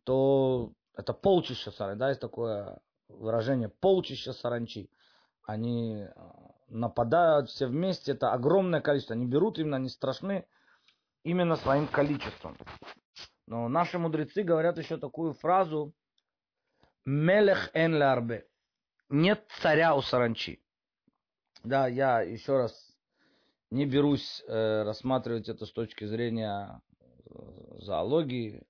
то 0.04 0.72
это 0.94 1.12
полчища 1.12 1.70
саранчи, 1.70 1.98
да, 1.98 2.08
есть 2.10 2.20
такое 2.20 2.80
выражение 3.08 3.68
полчища 3.68 4.32
саранчи. 4.32 4.90
Они 5.44 6.02
э, 6.02 6.10
нападают 6.68 7.48
все 7.48 7.66
вместе, 7.66 8.12
это 8.12 8.32
огромное 8.32 8.80
количество. 8.80 9.14
Они 9.14 9.26
берут 9.26 9.58
именно, 9.58 9.76
они 9.76 9.88
страшны 9.88 10.46
именно 11.22 11.56
своим 11.56 11.86
количеством. 11.86 12.58
Но 13.46 13.68
наши 13.68 13.98
мудрецы 13.98 14.42
говорят 14.42 14.76
еще 14.76 14.96
такую 14.96 15.34
фразу 15.34 15.94
«Мелех 17.04 17.70
эн 17.74 17.96
ларбе» 17.96 18.48
нет 19.08 19.46
царя 19.60 19.94
у 19.94 20.02
саранчи. 20.02 20.62
Да, 21.64 21.88
я 21.88 22.20
еще 22.20 22.56
раз 22.56 22.96
не 23.70 23.86
берусь 23.86 24.44
э, 24.46 24.82
рассматривать 24.82 25.48
это 25.48 25.66
с 25.66 25.72
точки 25.72 26.04
зрения 26.04 26.80
э, 27.30 27.78
зоологии, 27.80 28.62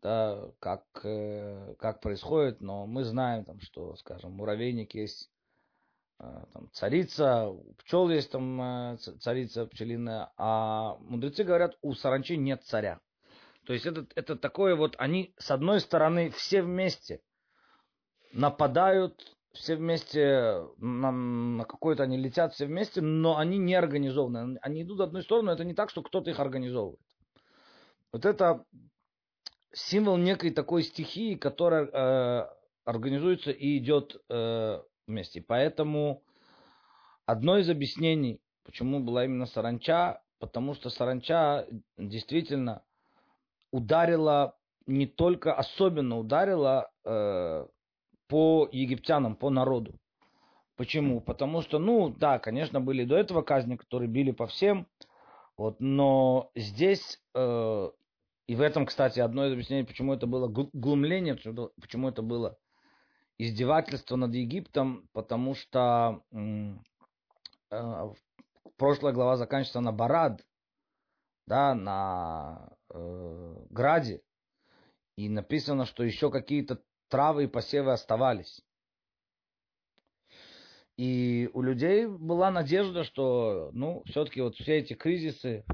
да, 0.00 0.50
как, 0.60 0.84
э, 1.04 1.74
как 1.78 2.00
происходит, 2.00 2.60
но 2.60 2.86
мы 2.86 3.04
знаем, 3.04 3.44
там, 3.44 3.60
что, 3.60 3.96
скажем, 3.96 4.32
муравейник 4.32 4.94
есть 4.94 5.32
Э, 6.22 6.44
там, 6.52 6.70
царица, 6.72 7.48
у 7.48 7.74
пчел 7.74 8.08
есть 8.08 8.30
там 8.30 8.92
э, 8.92 8.96
царица 9.20 9.66
пчелиная, 9.66 10.32
а 10.36 10.96
мудрецы 11.00 11.42
говорят, 11.42 11.76
у 11.82 11.94
саранчи 11.94 12.36
нет 12.36 12.62
царя. 12.64 13.00
То 13.66 13.72
есть 13.72 13.86
это, 13.86 14.06
это 14.14 14.36
такое 14.36 14.76
вот, 14.76 14.94
они 14.98 15.34
с 15.38 15.50
одной 15.50 15.80
стороны 15.80 16.30
все 16.30 16.62
вместе 16.62 17.20
нападают, 18.32 19.36
все 19.52 19.76
вместе 19.76 20.66
на, 20.78 21.10
на 21.10 21.64
какой-то 21.64 22.02
они 22.02 22.16
летят 22.16 22.54
все 22.54 22.66
вместе, 22.66 23.00
но 23.00 23.36
они 23.36 23.58
не 23.58 23.74
организованы. 23.74 24.58
Они 24.62 24.82
идут 24.82 24.98
в 24.98 25.02
одну 25.02 25.22
сторону, 25.22 25.50
это 25.50 25.64
не 25.64 25.74
так, 25.74 25.90
что 25.90 26.02
кто-то 26.02 26.30
их 26.30 26.40
организовывает. 26.40 27.00
Вот 28.12 28.24
это 28.24 28.64
символ 29.72 30.16
некой 30.16 30.50
такой 30.50 30.82
стихии, 30.82 31.34
которая 31.34 31.86
э, 31.86 32.48
организуется 32.84 33.50
и 33.50 33.78
идет 33.78 34.16
э, 34.28 34.82
вместе. 35.06 35.42
Поэтому 35.42 36.22
одно 37.26 37.58
из 37.58 37.68
объяснений, 37.70 38.40
почему 38.64 39.00
была 39.00 39.24
именно 39.24 39.46
саранча, 39.46 40.22
потому 40.38 40.74
что 40.74 40.90
саранча 40.90 41.66
действительно 41.96 42.82
ударила, 43.70 44.58
не 44.86 45.06
только 45.06 45.54
особенно 45.54 46.18
ударила 46.18 46.90
э, 47.04 47.66
по 48.32 48.66
египтянам, 48.72 49.36
по 49.36 49.50
народу. 49.50 49.92
Почему? 50.76 51.20
Потому 51.20 51.60
что, 51.60 51.78
ну, 51.78 52.08
да, 52.08 52.38
конечно, 52.38 52.80
были 52.80 53.04
до 53.04 53.14
этого 53.14 53.42
казни, 53.42 53.76
которые 53.76 54.08
били 54.08 54.30
по 54.30 54.46
всем, 54.46 54.86
вот, 55.58 55.80
но 55.80 56.50
здесь, 56.54 57.20
э, 57.34 57.90
и 58.46 58.54
в 58.56 58.62
этом, 58.62 58.86
кстати, 58.86 59.20
одно 59.20 59.44
из 59.44 59.52
объяснений, 59.52 59.84
почему 59.84 60.14
это 60.14 60.26
было 60.26 60.48
глумление, 60.48 61.34
почему 61.78 62.08
это 62.08 62.22
было 62.22 62.56
издевательство 63.36 64.16
над 64.16 64.32
Египтом, 64.34 65.10
потому 65.12 65.54
что 65.54 66.22
э, 66.32 68.14
прошлая 68.78 69.12
глава 69.12 69.36
заканчивается 69.36 69.80
на 69.80 69.92
Барад. 69.92 70.40
да, 71.46 71.74
на 71.74 72.70
э, 72.88 73.56
граде, 73.68 74.22
и 75.18 75.28
написано, 75.28 75.84
что 75.84 76.02
еще 76.02 76.30
какие-то 76.30 76.80
травы 77.12 77.44
и 77.44 77.46
посевы 77.46 77.92
оставались. 77.92 78.62
И 80.96 81.50
у 81.52 81.60
людей 81.60 82.06
была 82.06 82.50
надежда, 82.50 83.04
что, 83.04 83.70
ну, 83.74 84.02
все-таки 84.06 84.40
вот 84.40 84.56
все 84.56 84.78
эти 84.78 84.94
кризисы, 84.94 85.64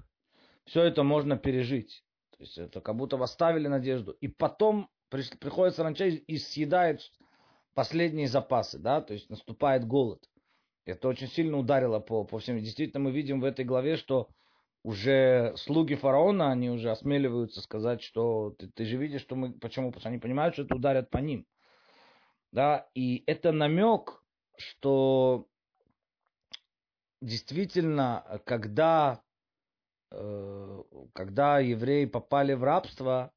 все 0.64 0.82
это 0.82 1.04
можно 1.04 1.36
пережить. 1.36 2.02
То 2.36 2.42
есть 2.42 2.58
это 2.58 2.80
как 2.80 2.96
будто 2.96 3.16
восставили 3.16 3.68
надежду. 3.68 4.12
И 4.20 4.26
потом 4.26 4.90
приходит 5.10 5.76
саранча 5.76 6.06
и 6.06 6.38
съедает 6.38 7.02
последние 7.74 8.26
запасы, 8.26 8.78
да, 8.78 9.00
то 9.00 9.14
есть 9.14 9.30
наступает 9.30 9.86
голод. 9.86 10.28
Это 10.86 11.06
очень 11.06 11.28
сильно 11.28 11.56
ударило 11.56 12.00
по, 12.00 12.24
по 12.24 12.40
всем. 12.40 12.58
Действительно, 12.58 13.04
мы 13.04 13.12
видим 13.12 13.40
в 13.40 13.44
этой 13.44 13.64
главе, 13.64 13.96
что 13.96 14.28
уже 14.88 15.52
слуги 15.58 15.96
фараона, 15.96 16.50
они 16.50 16.70
уже 16.70 16.90
осмеливаются 16.90 17.60
сказать, 17.60 18.00
что 18.00 18.54
ты, 18.58 18.68
ты 18.68 18.86
же 18.86 18.96
видишь, 18.96 19.20
что 19.20 19.36
мы, 19.36 19.52
почему? 19.52 19.88
Потому 19.88 20.00
что 20.00 20.08
они 20.08 20.18
понимают, 20.18 20.54
что 20.54 20.62
это 20.62 20.74
ударят 20.74 21.10
по 21.10 21.18
ним. 21.18 21.46
Да, 22.52 22.88
и 22.94 23.22
это 23.26 23.52
намек, 23.52 24.24
что 24.56 25.46
действительно, 27.20 28.40
когда, 28.46 29.20
э, 30.10 30.82
когда 31.12 31.58
евреи 31.58 32.06
попали 32.06 32.54
в 32.54 32.64
рабство, 32.64 33.30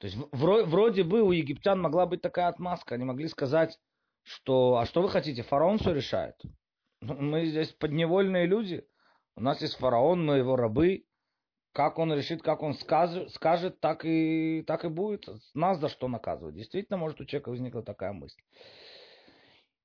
то 0.00 0.06
есть 0.08 0.18
вроде 0.32 1.04
бы 1.04 1.22
у 1.22 1.30
египтян 1.30 1.80
могла 1.80 2.06
быть 2.06 2.22
такая 2.22 2.48
отмазка, 2.48 2.96
они 2.96 3.04
могли 3.04 3.28
сказать, 3.28 3.78
что, 4.24 4.78
а 4.78 4.86
что 4.86 5.00
вы 5.00 5.10
хотите, 5.10 5.44
фараон 5.44 5.78
все 5.78 5.92
решает. 5.94 6.34
Ну, 7.02 7.14
мы 7.14 7.46
здесь 7.46 7.68
подневольные 7.68 8.46
люди, 8.46 8.84
у 9.40 9.42
нас 9.42 9.62
есть 9.62 9.76
фараон, 9.76 10.24
мы 10.24 10.36
его 10.36 10.54
рабы, 10.54 11.06
как 11.72 11.98
он 11.98 12.12
решит, 12.12 12.42
как 12.42 12.62
он 12.62 12.74
скажет, 12.74 13.30
скажет 13.30 13.80
так, 13.80 14.04
и, 14.04 14.62
так 14.66 14.84
и 14.84 14.88
будет. 14.88 15.28
Нас 15.54 15.78
за 15.78 15.88
что 15.88 16.08
наказывать? 16.08 16.56
Действительно, 16.56 16.98
может, 16.98 17.20
у 17.20 17.24
человека 17.24 17.48
возникла 17.48 17.82
такая 17.82 18.12
мысль. 18.12 18.40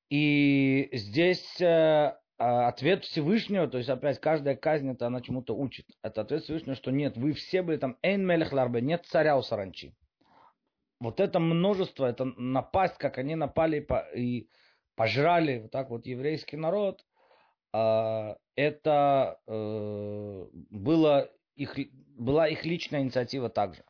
И 0.09 0.89
здесь 0.91 1.61
э, 1.61 2.17
а, 2.37 2.67
ответ 2.67 3.05
Всевышнего, 3.05 3.67
то 3.67 3.77
есть 3.77 3.89
опять 3.89 4.19
каждая 4.19 4.57
казнь, 4.57 4.91
это 4.91 5.07
она 5.07 5.21
чему-то 5.21 5.55
учит. 5.55 5.85
Это 6.03 6.21
ответ 6.21 6.43
Всевышнего, 6.43 6.75
что 6.75 6.91
нет, 6.91 7.15
вы 7.15 7.31
все 7.31 7.61
были 7.61 7.77
там, 7.77 7.97
эйн 8.01 8.25
мелех 8.25 8.51
ларбе, 8.51 8.81
нет 8.81 9.05
царя 9.05 9.37
у 9.37 9.41
саранчи. 9.41 9.95
Вот 10.99 11.21
это 11.21 11.39
множество, 11.39 12.05
это 12.05 12.25
напасть, 12.25 12.97
как 12.97 13.17
они 13.19 13.35
напали 13.35 13.87
и 14.15 14.49
пожрали 14.95 15.59
вот 15.59 15.71
так 15.71 15.89
вот 15.89 16.05
еврейский 16.05 16.57
народ, 16.57 17.05
а, 17.71 18.35
это 18.55 19.39
э, 19.47 20.47
было 20.69 21.31
их, 21.55 21.77
была 22.17 22.47
их 22.47 22.65
личная 22.65 23.01
инициатива 23.01 23.49
также. 23.49 23.83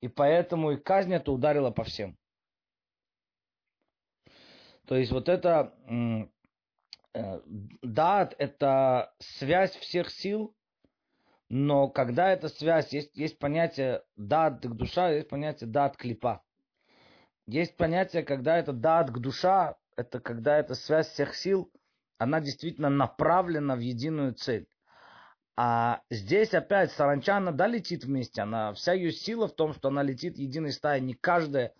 И 0.00 0.08
поэтому 0.08 0.72
и 0.72 0.76
казнь 0.76 1.14
это 1.14 1.32
ударила 1.32 1.70
по 1.70 1.84
всем. 1.84 2.16
То 4.86 4.96
есть 4.96 5.10
вот 5.10 5.28
это 5.28 5.74
э, 7.14 7.40
дат 7.82 8.34
это 8.38 9.14
связь 9.18 9.74
всех 9.76 10.10
сил, 10.10 10.54
но 11.48 11.88
когда 11.88 12.30
эта 12.30 12.48
связь, 12.48 12.92
есть, 12.92 13.16
есть 13.16 13.38
понятие 13.38 14.02
дат 14.16 14.60
к 14.60 14.74
душа, 14.74 15.10
есть 15.10 15.28
понятие 15.28 15.68
дат 15.68 15.96
клипа. 15.96 16.42
Есть 17.46 17.76
понятие, 17.76 18.24
когда 18.24 18.58
это 18.58 18.72
дат 18.72 19.10
к 19.10 19.18
душа, 19.18 19.76
это 19.96 20.20
когда 20.20 20.58
эта 20.58 20.74
связь 20.74 21.08
всех 21.08 21.34
сил, 21.34 21.70
она 22.18 22.40
действительно 22.40 22.90
направлена 22.90 23.76
в 23.76 23.80
единую 23.80 24.34
цель. 24.34 24.66
А 25.56 26.02
здесь 26.10 26.52
опять 26.52 26.92
саранча, 26.92 27.36
она 27.36 27.50
да, 27.50 27.66
летит 27.66 28.04
вместе, 28.04 28.42
она, 28.42 28.74
вся 28.74 28.92
ее 28.92 29.10
сила 29.10 29.48
в 29.48 29.54
том, 29.54 29.72
что 29.72 29.88
она 29.88 30.02
летит 30.02 30.36
единой 30.36 30.72
стаей, 30.72 31.02
не 31.02 31.14
каждая 31.14 31.72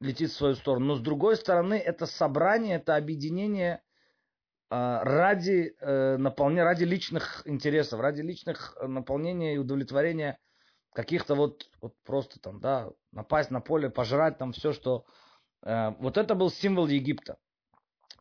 летит 0.00 0.30
в 0.30 0.36
свою 0.36 0.54
сторону. 0.54 0.86
Но 0.86 0.94
с 0.94 1.00
другой 1.00 1.36
стороны, 1.36 1.74
это 1.74 2.06
собрание, 2.06 2.76
это 2.76 2.94
объединение 2.94 3.82
э, 4.70 4.98
ради 5.02 5.74
э, 5.80 6.16
наполнения, 6.18 6.62
ради 6.62 6.84
личных 6.84 7.42
интересов, 7.46 8.00
ради 8.00 8.20
личных 8.20 8.76
э, 8.80 8.86
наполнения 8.86 9.54
и 9.54 9.58
удовлетворения 9.58 10.38
каких-то 10.92 11.34
вот, 11.34 11.68
вот 11.80 11.94
просто 12.04 12.38
там, 12.38 12.60
да, 12.60 12.90
напасть 13.10 13.50
на 13.50 13.60
поле, 13.60 13.90
пожрать 13.90 14.38
там 14.38 14.52
все, 14.52 14.72
что... 14.72 15.04
Э, 15.64 15.90
вот 15.98 16.16
это 16.16 16.36
был 16.36 16.50
символ 16.50 16.86
Египта. 16.86 17.38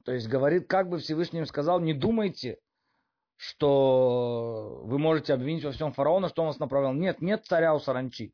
То 0.06 0.14
есть 0.14 0.28
говорит, 0.28 0.68
как 0.68 0.88
бы 0.88 1.00
Всевышний 1.00 1.40
им 1.40 1.46
сказал, 1.46 1.80
не 1.82 1.94
думайте, 1.94 2.60
что 3.36 4.82
вы 4.86 4.98
можете 4.98 5.34
обвинить 5.34 5.66
во 5.66 5.72
всем 5.72 5.92
фараона, 5.92 6.30
что 6.30 6.44
он 6.44 6.48
вас 6.50 6.60
направлял. 6.60 6.94
Нет, 6.94 7.22
нет 7.22 7.46
царя 7.46 7.76
у 7.76 7.80
саранчи 7.80 8.34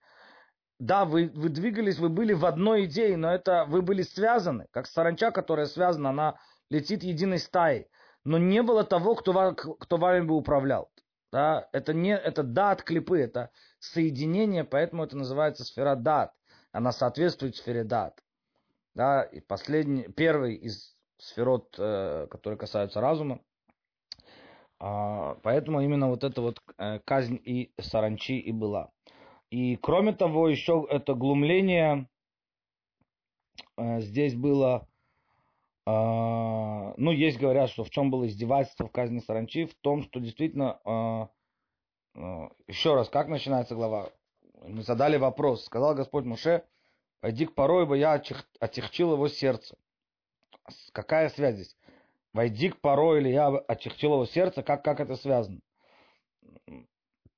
да, 0.82 1.06
вы, 1.06 1.32
вы 1.36 1.50
двигались, 1.50 2.00
вы 2.00 2.10
были 2.10 2.34
в 2.34 2.44
одной 2.44 2.86
идее, 2.86 3.16
но 3.16 3.32
это 3.32 3.66
вы 3.68 3.84
были 3.84 4.02
связаны, 4.02 4.66
как 4.72 4.88
саранча, 4.88 5.30
которая 5.30 5.68
связана, 5.68 6.10
она 6.10 6.40
летит 6.72 7.04
единой 7.04 7.38
стаей. 7.38 7.88
Но 8.24 8.40
не 8.40 8.64
было 8.64 8.84
того, 8.84 9.14
кто, 9.14 9.54
кто 9.54 9.98
вами 9.98 10.22
бы 10.22 10.36
управлял. 10.36 10.92
Да? 11.32 11.70
Это, 11.72 11.94
не, 11.94 12.18
это 12.18 12.42
дат 12.42 12.82
клипы, 12.82 13.20
это 13.20 13.52
соединение, 13.78 14.64
поэтому 14.64 15.04
это 15.04 15.16
называется 15.16 15.64
сфера 15.64 15.96
дат. 15.96 16.34
Она 16.72 16.92
соответствует 16.92 17.56
сфере 17.56 17.84
дат. 17.84 18.20
Да? 18.96 19.22
И 19.22 19.40
последний, 19.40 20.08
первый 20.08 20.56
из 20.56 20.96
сферот, 21.22 21.76
э, 21.78 22.28
которые 22.30 22.58
касаются 22.58 23.00
разума. 23.00 23.40
А, 24.80 25.36
поэтому 25.44 25.82
именно 25.82 26.10
вот 26.10 26.24
эта 26.24 26.42
вот 26.42 26.60
э, 26.78 27.00
казнь 27.06 27.40
и 27.46 27.72
саранчи 27.80 28.40
и 28.40 28.52
была. 28.52 28.90
И 29.52 29.76
кроме 29.76 30.14
того, 30.14 30.50
еще 30.50 30.88
это 30.90 31.14
глумление 31.14 32.10
э, 33.78 34.02
здесь 34.02 34.34
было, 34.34 34.88
э, 35.86 35.92
ну, 35.92 37.12
есть 37.12 37.38
говорят, 37.38 37.70
что 37.70 37.84
в 37.84 37.92
чем 37.92 38.10
было 38.10 38.28
издевательство 38.28 38.88
в 38.88 38.92
казни 38.92 39.20
саранчи, 39.20 39.66
в 39.66 39.76
том, 39.76 40.02
что 40.02 40.20
действительно, 40.20 40.80
э, 40.86 41.28
еще 42.68 42.96
раз, 42.96 43.10
как 43.10 43.28
начинается 43.28 43.76
глава? 43.76 44.10
Мы 44.64 44.82
задали 44.82 45.18
вопрос, 45.18 45.66
сказал 45.66 45.94
Господь 45.94 46.26
Муше, 46.26 46.64
пойди 47.20 47.46
к 47.46 47.54
порой, 47.54 47.84
ибо 47.84 47.96
я 47.96 48.14
отягчил 48.60 49.14
его 49.14 49.28
сердце. 49.28 49.78
Какая 50.94 51.30
связь 51.30 51.56
здесь? 51.56 51.76
Войди 52.34 52.70
к 52.70 52.80
порой, 52.80 53.20
или 53.20 53.30
я 53.30 53.48
отягчил 53.48 54.14
его 54.14 54.26
сердце, 54.26 54.64
как, 54.64 54.84
как 54.84 55.00
это 55.00 55.16
связано? 55.16 55.60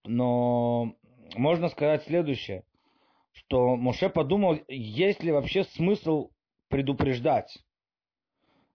Но 0.06 0.96
можно 1.36 1.70
сказать 1.70 2.04
следующее, 2.04 2.64
что 3.32 3.76
Моше 3.76 4.10
подумал, 4.10 4.60
есть 4.68 5.24
ли 5.24 5.32
вообще 5.32 5.64
смысл 5.64 6.30
предупреждать. 6.70 7.58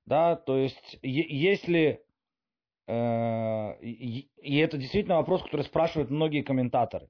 Да, 0.06 0.36
то 0.36 0.56
есть, 0.56 0.98
если... 1.02 2.02
Э, 2.86 3.78
и 3.80 4.56
это 4.56 4.78
действительно 4.78 5.16
вопрос, 5.16 5.42
который 5.42 5.62
спрашивают 5.62 6.10
многие 6.10 6.42
комментаторы. 6.42 7.08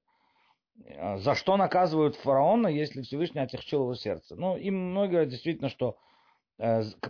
Э, 0.84 1.18
за 1.18 1.34
что 1.34 1.56
наказывают 1.56 2.16
фараона, 2.16 2.66
если 2.66 3.02
Всевышний 3.02 3.40
отягчил 3.40 3.82
его 3.82 3.94
сердце? 3.94 4.34
Ну, 4.34 4.56
им 4.56 4.90
многие 4.90 5.10
говорят 5.10 5.28
действительно, 5.28 5.68
что 5.68 5.96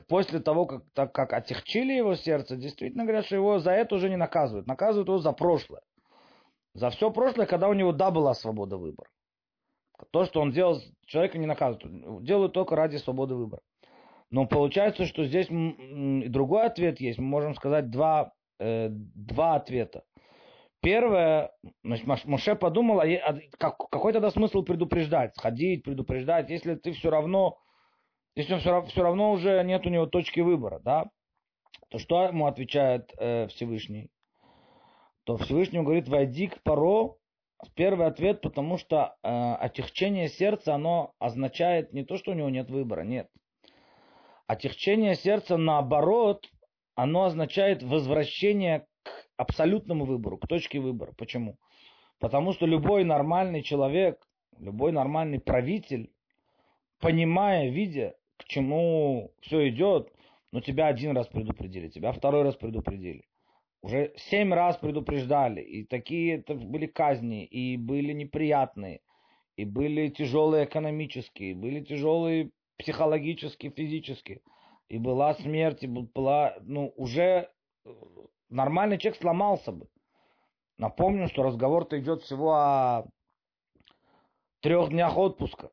после 0.08 0.40
того, 0.40 0.66
как, 0.66 0.82
так, 0.92 1.12
как 1.12 1.32
отягчили 1.32 1.92
его 1.94 2.14
сердце, 2.16 2.56
действительно 2.56 3.04
говорят, 3.04 3.26
что 3.26 3.36
его 3.36 3.58
за 3.58 3.72
это 3.72 3.94
уже 3.94 4.10
не 4.10 4.16
наказывают. 4.16 4.66
Наказывают 4.66 5.08
его 5.08 5.18
за 5.18 5.32
прошлое. 5.32 5.80
За 6.74 6.90
все 6.90 7.10
прошлое, 7.10 7.46
когда 7.46 7.68
у 7.68 7.72
него 7.72 7.92
да 7.92 8.10
была 8.10 8.34
свобода 8.34 8.76
выбора. 8.76 9.08
То, 10.10 10.26
что 10.26 10.40
он 10.40 10.52
делал, 10.52 10.80
человека 11.06 11.38
не 11.38 11.46
наказывают. 11.46 12.22
Делают 12.24 12.52
только 12.52 12.76
ради 12.76 12.96
свободы 12.98 13.34
выбора. 13.34 13.62
Но 14.30 14.46
получается, 14.46 15.06
что 15.06 15.24
здесь 15.24 15.48
другой 15.48 16.66
ответ 16.66 17.00
есть. 17.00 17.18
Мы 17.18 17.24
можем 17.24 17.54
сказать 17.54 17.90
два, 17.90 18.32
э, 18.60 18.88
два 18.90 19.54
ответа. 19.54 20.04
Первое, 20.80 21.50
Моше 21.82 22.54
подумал, 22.54 23.00
а, 23.00 23.04
а 23.04 23.70
какой 23.70 24.12
тогда 24.12 24.30
смысл 24.30 24.62
предупреждать, 24.62 25.34
сходить, 25.34 25.82
предупреждать, 25.82 26.50
если 26.50 26.76
ты 26.76 26.92
все 26.92 27.10
равно, 27.10 27.58
если 28.38 28.56
все, 28.58 28.82
все 28.86 29.02
равно 29.02 29.32
уже 29.32 29.62
нет 29.64 29.86
у 29.86 29.90
него 29.90 30.06
точки 30.06 30.40
выбора, 30.40 30.80
да, 30.84 31.10
то 31.90 31.98
что 31.98 32.24
ему 32.24 32.46
отвечает 32.46 33.12
э, 33.18 33.48
Всевышний? 33.48 34.10
то 35.28 35.36
Всевышний 35.36 35.82
говорит, 35.82 36.08
войди 36.08 36.46
к 36.46 36.62
Паро, 36.62 37.16
первый 37.74 38.06
ответ, 38.06 38.40
потому 38.40 38.78
что 38.78 39.14
э, 39.22 39.28
отягчение 39.28 40.30
сердца, 40.30 40.74
оно 40.74 41.12
означает 41.18 41.92
не 41.92 42.02
то, 42.02 42.16
что 42.16 42.30
у 42.30 42.34
него 42.34 42.48
нет 42.48 42.70
выбора, 42.70 43.02
нет. 43.02 43.28
Отягчение 44.46 45.16
сердца, 45.16 45.58
наоборот, 45.58 46.46
оно 46.94 47.24
означает 47.24 47.82
возвращение 47.82 48.86
к 49.02 49.10
абсолютному 49.36 50.06
выбору, 50.06 50.38
к 50.38 50.48
точке 50.48 50.80
выбора. 50.80 51.12
Почему? 51.18 51.58
Потому 52.20 52.54
что 52.54 52.64
любой 52.64 53.04
нормальный 53.04 53.62
человек, 53.62 54.26
любой 54.58 54.92
нормальный 54.92 55.40
правитель, 55.40 56.10
понимая, 57.00 57.68
видя, 57.68 58.14
к 58.38 58.44
чему 58.44 59.32
все 59.40 59.68
идет, 59.68 60.12
но 60.52 60.60
тебя 60.60 60.86
один 60.86 61.16
раз 61.16 61.28
предупредили, 61.28 61.88
тебя 61.88 62.12
второй 62.12 62.42
раз 62.42 62.56
предупредили 62.56 63.24
уже 63.82 64.12
семь 64.16 64.52
раз 64.52 64.76
предупреждали, 64.76 65.60
и 65.60 65.84
такие 65.84 66.38
это 66.38 66.54
были 66.54 66.86
казни, 66.86 67.44
и 67.44 67.76
были 67.76 68.12
неприятные, 68.12 69.00
и 69.56 69.64
были 69.64 70.08
тяжелые 70.08 70.64
экономические, 70.64 71.52
и 71.52 71.54
были 71.54 71.80
тяжелые 71.82 72.50
психологически, 72.76 73.70
физически, 73.70 74.42
и 74.88 74.98
была 74.98 75.34
смерть, 75.34 75.82
и 75.82 75.86
была, 75.86 76.56
ну, 76.62 76.92
уже 76.96 77.50
э, 77.84 77.90
нормальный 78.48 78.98
человек 78.98 79.20
сломался 79.20 79.72
бы. 79.72 79.88
Напомню, 80.76 81.28
что 81.28 81.42
разговор-то 81.42 81.98
идет 81.98 82.22
всего 82.22 82.54
о 82.54 83.06
трех 84.60 84.90
днях 84.90 85.16
отпуска. 85.16 85.70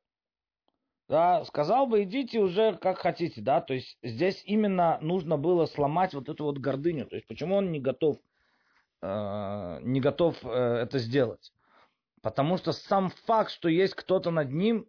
Да, 1.08 1.46
сказал 1.46 1.86
бы, 1.86 2.04
идите 2.04 2.40
уже 2.40 2.78
как 2.78 2.98
хотите, 2.98 3.40
да, 3.40 3.62
то 3.62 3.76
есть 3.76 3.98
здесь 4.02 4.42
именно 4.46 4.98
нужно 5.02 5.38
было 5.38 5.68
сломать 5.68 6.16
вот 6.16 6.30
эту 6.30 6.46
вот 6.46 6.58
гордыню, 6.58 7.06
то 7.06 7.16
есть 7.16 7.28
почему 7.28 7.56
он 7.56 7.72
не 7.72 7.80
готов, 7.80 8.18
э, 9.04 9.80
не 9.84 10.02
готов 10.02 10.36
э, 10.44 10.50
это 10.50 10.98
сделать? 10.98 11.54
Потому 12.24 12.58
что 12.58 12.72
сам 12.72 13.12
факт, 13.28 13.52
что 13.52 13.70
есть 13.70 13.94
кто-то 13.94 14.32
над 14.32 14.52
ним, 14.52 14.88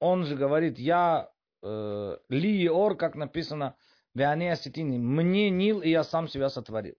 он 0.00 0.24
же 0.24 0.36
говорит, 0.36 0.78
я 0.78 1.30
э, 1.62 2.16
ли 2.28 2.62
и 2.62 2.68
ор, 2.68 2.94
как 2.94 3.14
написано, 3.14 3.74
Виане 4.12 4.52
Асетини, 4.52 4.98
мне 4.98 5.48
Нил, 5.48 5.80
и 5.80 5.88
я 5.88 6.04
сам 6.04 6.28
себя 6.28 6.50
сотворил. 6.50 6.96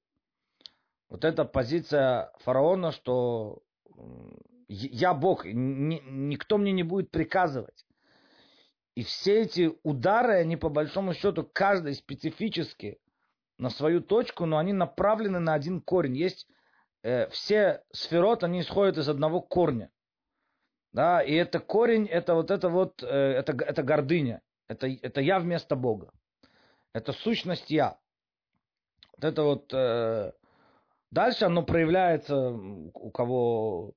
Вот 1.08 1.23
эта 1.23 1.45
позиция 1.45 2.32
фараона, 2.39 2.91
что 2.91 3.62
я 4.67 5.13
Бог, 5.13 5.45
ни, 5.45 6.01
никто 6.04 6.58
мне 6.58 6.71
не 6.71 6.82
будет 6.82 7.12
приказывать. 7.12 7.86
И 8.95 9.03
все 9.03 9.41
эти 9.41 9.77
удары, 9.84 10.36
они 10.36 10.55
по 10.55 10.69
большому 10.69 11.13
счету, 11.13 11.47
каждый 11.51 11.95
специфически 11.95 12.97
на 13.58 13.69
свою 13.69 14.01
точку, 14.01 14.45
но 14.45 14.58
они 14.58 14.71
направлены 14.71 15.39
на 15.39 15.53
один 15.53 15.81
корень. 15.81 16.15
Есть 16.15 16.47
э, 17.03 17.27
все 17.29 17.84
сферот, 17.91 18.43
они 18.43 18.62
исходят 18.62 18.97
из 18.97 19.10
одного 19.10 19.41
корня. 19.41 19.91
Да, 20.93 21.21
и 21.21 21.34
это 21.34 21.60
корень, 21.60 22.08
это 22.08 22.36
вот 22.36 22.51
это 22.51 22.69
вот, 22.69 23.03
э, 23.03 23.08
это, 23.08 23.51
это 23.51 23.84
гордыня. 23.84 24.41
Это, 24.69 24.88
это 24.88 25.19
я 25.19 25.39
вместо 25.39 25.75
Бога. 25.75 26.12
Это 26.93 27.12
сущность 27.12 27.69
я. 27.69 27.99
Вот 29.12 29.25
это 29.25 29.43
вот... 29.43 29.73
Э, 29.73 30.31
дальше 31.12 31.45
оно 31.45 31.63
проявляется 31.63 32.49
у 32.49 33.12
кого 33.12 33.93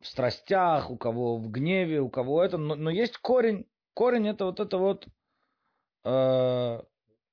в 0.00 0.06
страстях, 0.06 0.90
у 0.90 0.96
кого 0.96 1.36
в 1.36 1.50
гневе, 1.50 2.00
у 2.00 2.08
кого 2.08 2.42
это. 2.42 2.56
Но, 2.56 2.76
но 2.76 2.88
есть 2.88 3.18
корень, 3.18 3.66
корень 3.94 4.28
это 4.28 4.46
вот 4.46 4.60
это 4.60 4.78
вот 4.78 5.06
э, 6.04 6.82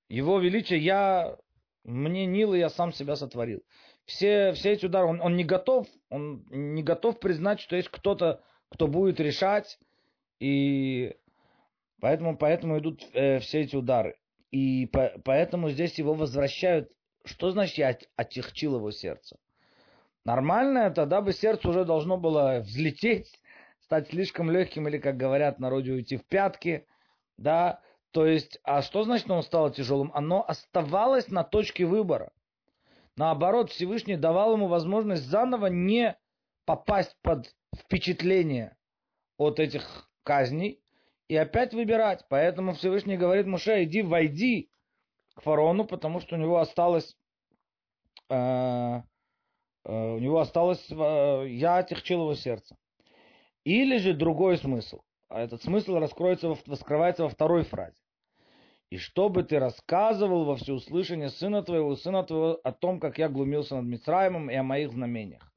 его 0.10 0.40
величие, 0.40 0.80
я, 0.80 1.38
мне 1.84 2.26
Нил, 2.26 2.54
и 2.54 2.60
я 2.60 2.70
сам 2.70 2.94
себя 2.94 3.16
сотворил. 3.16 3.62
Все, 4.06 4.54
все 4.54 4.72
эти 4.72 4.88
удары, 4.88 5.08
он, 5.08 5.22
он 5.22 5.36
не 5.36 5.44
готов, 5.44 5.88
он 6.10 6.46
не 6.50 6.84
готов 6.84 7.20
признать, 7.20 7.60
что 7.60 7.76
есть 7.76 7.90
кто-то, 7.90 8.42
кто 8.70 8.88
будет 8.88 9.20
решать, 9.20 9.78
и 10.40 11.16
поэтому, 12.02 12.38
поэтому 12.38 12.80
идут 12.80 13.08
э, 13.14 13.40
все 13.40 13.62
эти 13.62 13.76
удары. 13.76 14.18
И 14.52 14.88
по, 14.88 15.14
поэтому 15.24 15.70
здесь 15.70 16.00
его 16.00 16.14
возвращают. 16.14 16.92
Что 17.26 17.52
значит 17.52 17.78
я 17.78 17.98
отягчил 18.16 18.78
его 18.78 18.90
сердце? 18.92 19.38
Нормальное, 20.26 20.90
тогда 20.90 21.22
бы 21.22 21.34
сердце 21.34 21.70
уже 21.70 21.86
должно 21.86 22.18
было 22.18 22.62
взлететь, 22.62 23.40
стать 23.90 24.10
слишком 24.10 24.52
легким 24.52 24.88
или, 24.88 25.00
как 25.00 25.18
говорят 25.18 25.58
в 25.58 25.62
народе, 25.62 25.94
уйти 25.94 26.18
в 26.18 26.26
пятки, 26.28 26.86
да, 27.38 27.82
то 28.12 28.28
есть, 28.28 28.60
а 28.64 28.84
что 28.84 29.02
значит, 29.02 29.26
что 29.26 29.34
он 29.34 29.42
стал 29.42 29.72
тяжелым? 29.72 30.12
Оно 30.14 30.46
оставалось 30.48 31.30
на 31.30 31.44
точке 31.44 31.86
выбора. 31.86 32.32
Наоборот, 33.16 33.72
Всевышний 33.72 34.16
давал 34.16 34.54
ему 34.54 34.68
возможность 34.68 35.24
заново 35.24 35.68
не 35.68 36.16
попасть 36.66 37.18
под 37.24 37.48
впечатление 37.76 38.78
от 39.38 39.60
этих 39.60 40.08
казней 40.22 40.84
и 41.28 41.36
опять 41.36 41.74
выбирать. 41.74 42.24
Поэтому 42.30 42.74
Всевышний 42.74 43.18
говорит 43.18 43.48
Муше, 43.48 43.86
иди, 43.86 44.04
войди 44.04 44.70
к 45.34 45.42
фараону, 45.42 45.86
потому 45.86 46.20
что 46.20 46.36
у 46.36 46.40
него 46.40 46.60
осталось, 46.60 47.18
э, 48.30 48.36
э, 48.36 49.02
у 49.92 50.20
него 50.20 50.38
осталось, 50.38 50.86
э, 50.92 51.48
я 51.48 51.78
отягчил 51.78 52.22
его 52.22 52.36
сердце. 52.36 52.78
Или 53.64 53.98
же 53.98 54.14
другой 54.14 54.58
смысл. 54.58 55.02
А 55.28 55.42
этот 55.42 55.62
смысл 55.62 55.96
раскроется, 55.98 56.56
раскрывается 56.66 57.24
во 57.24 57.30
второй 57.30 57.64
фразе. 57.64 57.98
И 58.90 58.98
чтобы 58.98 59.44
ты 59.44 59.60
рассказывал 59.60 60.46
во 60.46 60.56
всеуслышание 60.56 61.30
сына 61.30 61.62
твоего, 61.62 61.96
сына 61.96 62.24
твоего 62.24 62.60
о 62.64 62.72
том, 62.72 63.00
как 63.00 63.20
я 63.20 63.30
глумился 63.30 63.76
над 63.76 63.86
Мицраемом 63.86 64.50
и 64.50 64.56
о 64.56 64.64
моих 64.64 64.92
знамениях. 64.92 65.52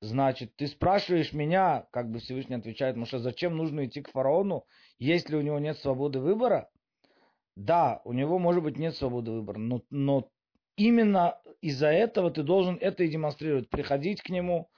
Значит, 0.00 0.54
ты 0.56 0.66
спрашиваешь 0.68 1.32
меня, 1.32 1.86
как 1.90 2.10
бы 2.10 2.20
Всевышний 2.20 2.56
отвечает 2.56 2.96
Муше, 2.96 3.18
зачем 3.18 3.56
нужно 3.56 3.84
идти 3.84 4.00
к 4.00 4.10
фараону, 4.10 4.64
если 4.98 5.36
у 5.36 5.42
него 5.42 5.58
нет 5.58 5.78
свободы 5.78 6.20
выбора? 6.20 6.70
Да, 7.56 8.00
у 8.04 8.12
него, 8.12 8.38
может 8.38 8.62
быть, 8.62 8.78
нет 8.78 8.96
свободы 8.96 9.32
выбора, 9.32 9.58
но, 9.58 9.82
но 9.90 10.30
именно 10.76 11.38
из-за 11.60 11.88
этого 11.88 12.30
ты 12.30 12.42
должен 12.42 12.78
это 12.80 13.04
и 13.04 13.08
демонстрировать, 13.08 13.68
приходить 13.68 14.22
к 14.22 14.30
нему 14.30 14.70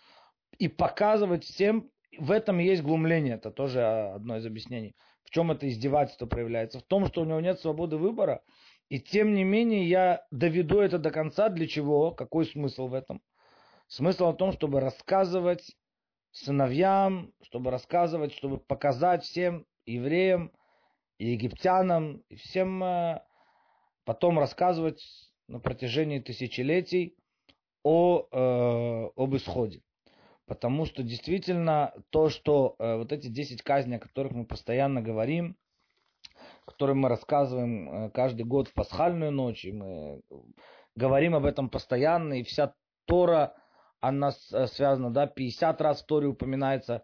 и 0.58 0.66
показывать 0.66 1.44
всем, 1.44 1.90
в 2.18 2.30
этом 2.30 2.58
есть 2.58 2.82
глумление, 2.82 3.34
это 3.34 3.50
тоже 3.50 3.82
одно 3.82 4.36
из 4.36 4.46
объяснений. 4.46 4.94
В 5.24 5.30
чем 5.30 5.50
это 5.50 5.68
издевательство 5.68 6.26
проявляется? 6.26 6.80
В 6.80 6.82
том, 6.82 7.06
что 7.06 7.22
у 7.22 7.24
него 7.24 7.40
нет 7.40 7.60
свободы 7.60 7.96
выбора, 7.96 8.42
и 8.88 9.00
тем 9.00 9.34
не 9.34 9.44
менее 9.44 9.88
я 9.88 10.26
доведу 10.30 10.80
это 10.80 10.98
до 10.98 11.10
конца. 11.10 11.48
Для 11.48 11.66
чего? 11.66 12.10
Какой 12.10 12.44
смысл 12.44 12.88
в 12.88 12.94
этом? 12.94 13.22
Смысл 13.86 14.32
в 14.32 14.36
том, 14.36 14.52
чтобы 14.52 14.80
рассказывать 14.80 15.76
сыновьям, 16.32 17.32
чтобы 17.42 17.70
рассказывать, 17.70 18.32
чтобы 18.34 18.58
показать 18.58 19.24
всем 19.24 19.66
евреям, 19.86 20.52
и 21.22 21.32
египтянам, 21.32 22.24
и 22.28 22.34
всем 22.34 22.82
э, 22.82 23.22
потом 24.04 24.38
рассказывать 24.38 25.02
на 25.46 25.60
протяжении 25.60 26.18
тысячелетий 26.18 27.16
о, 27.84 28.26
э, 28.30 29.10
об 29.16 29.36
исходе. 29.36 29.82
Потому 30.46 30.86
что 30.86 31.02
действительно 31.02 31.94
то, 32.10 32.28
что 32.28 32.74
э, 32.78 32.96
вот 32.96 33.12
эти 33.12 33.28
10 33.28 33.62
казней, 33.62 33.96
о 33.96 34.00
которых 34.00 34.32
мы 34.32 34.44
постоянно 34.44 35.00
говорим, 35.00 35.56
которые 36.66 36.96
мы 36.96 37.08
рассказываем 37.08 37.88
э, 37.88 38.10
каждый 38.10 38.44
год 38.44 38.68
в 38.68 38.74
пасхальную 38.74 39.30
ночь, 39.30 39.64
и 39.64 39.72
мы 39.72 40.20
говорим 40.94 41.34
об 41.34 41.44
этом 41.44 41.68
постоянно, 41.68 42.34
и 42.34 42.42
вся 42.42 42.74
Тора, 43.06 43.54
она 44.00 44.32
э, 44.52 44.66
связана, 44.66 45.10
да, 45.10 45.26
50 45.26 45.80
раз 45.80 46.02
в 46.02 46.06
Торе 46.06 46.26
упоминается 46.26 47.02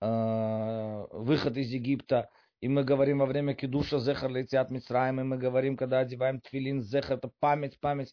э, 0.00 1.06
выход 1.12 1.56
из 1.56 1.70
Египта, 1.70 2.30
и 2.60 2.68
мы 2.68 2.84
говорим 2.84 3.18
во 3.18 3.26
время 3.26 3.54
кидуша 3.54 3.98
зехар 4.00 4.30
летят 4.30 4.70
Мицраем, 4.70 5.20
и 5.20 5.24
мы 5.24 5.36
говорим, 5.36 5.76
когда 5.76 6.00
одеваем 6.00 6.40
тфилин 6.40 6.82
зехар, 6.82 7.18
это 7.18 7.30
память, 7.38 7.78
память, 7.80 8.12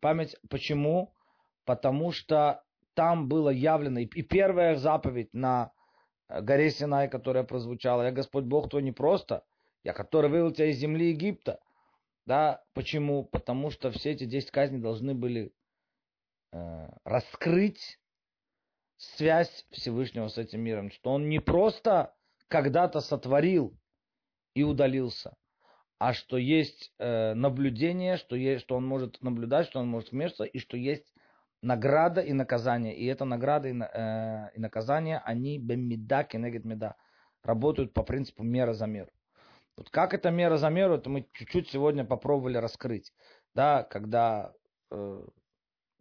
память. 0.00 0.34
Почему? 0.50 1.14
Потому 1.64 2.10
что 2.10 2.63
там 2.94 3.28
было 3.28 3.50
явлено, 3.50 4.00
и 4.00 4.22
первая 4.22 4.76
заповедь 4.76 5.32
на 5.32 5.72
э, 6.28 6.40
горе 6.40 6.70
Синай, 6.70 7.08
которая 7.08 7.44
прозвучала, 7.44 8.02
я 8.02 8.12
Господь 8.12 8.44
Бог 8.44 8.70
твой 8.70 8.82
не 8.82 8.92
просто, 8.92 9.44
я 9.82 9.92
который 9.92 10.30
вывел 10.30 10.52
тебя 10.52 10.70
из 10.70 10.78
земли 10.78 11.10
Египта. 11.10 11.60
Да, 12.26 12.64
почему? 12.72 13.24
Потому 13.24 13.70
что 13.70 13.90
все 13.90 14.12
эти 14.12 14.24
10 14.24 14.50
казней 14.50 14.80
должны 14.80 15.14
были 15.14 15.52
э, 16.52 16.88
раскрыть 17.04 17.98
связь 18.96 19.66
Всевышнего 19.70 20.28
с 20.28 20.38
этим 20.38 20.60
миром, 20.60 20.90
что 20.90 21.12
он 21.12 21.28
не 21.28 21.40
просто 21.40 22.14
когда-то 22.48 23.00
сотворил 23.00 23.76
и 24.54 24.62
удалился, 24.62 25.36
а 25.98 26.12
что 26.12 26.38
есть 26.38 26.92
э, 26.98 27.34
наблюдение, 27.34 28.16
что, 28.16 28.36
есть, 28.36 28.62
что 28.62 28.76
он 28.76 28.86
может 28.86 29.20
наблюдать, 29.22 29.66
что 29.66 29.80
он 29.80 29.88
может 29.88 30.12
вмешиваться, 30.12 30.44
и 30.44 30.58
что 30.58 30.76
есть 30.76 31.12
награда 31.64 32.20
и 32.20 32.32
наказание. 32.32 32.94
И 32.94 33.06
эта 33.06 33.24
награда 33.24 33.68
и, 33.68 33.74
э, 33.74 34.50
и 34.54 34.60
наказание, 34.60 35.18
они 35.24 35.58
бемида 35.58 36.24
кенегет 36.24 36.64
меда, 36.64 36.96
работают 37.42 37.94
по 37.94 38.02
принципу 38.02 38.42
мера 38.42 38.74
за 38.74 38.86
меру. 38.86 39.10
Вот 39.76 39.90
как 39.90 40.14
эта 40.14 40.30
мера 40.30 40.56
за 40.56 40.68
меру, 40.68 40.94
это 40.94 41.10
мы 41.10 41.26
чуть-чуть 41.32 41.70
сегодня 41.70 42.04
попробовали 42.04 42.58
раскрыть. 42.58 43.12
Да, 43.54 43.82
когда 43.82 44.52
э, 44.90 45.24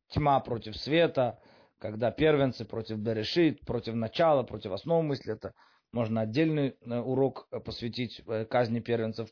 тьма 0.10 0.40
против 0.42 0.76
света, 0.76 1.40
когда 1.80 2.12
первенцы 2.12 2.66
против 2.66 2.98
Берешит, 2.98 3.66
против 3.66 3.96
начала, 3.96 4.44
против 4.44 4.72
основы 4.72 5.04
мысли, 5.04 5.34
это 5.34 5.54
можно 5.94 6.22
отдельный 6.22 6.76
э, 6.82 7.00
урок 7.00 7.48
э, 7.52 7.60
посвятить 7.60 8.22
э, 8.28 8.46
казни 8.46 8.82
первенцев, 8.82 9.30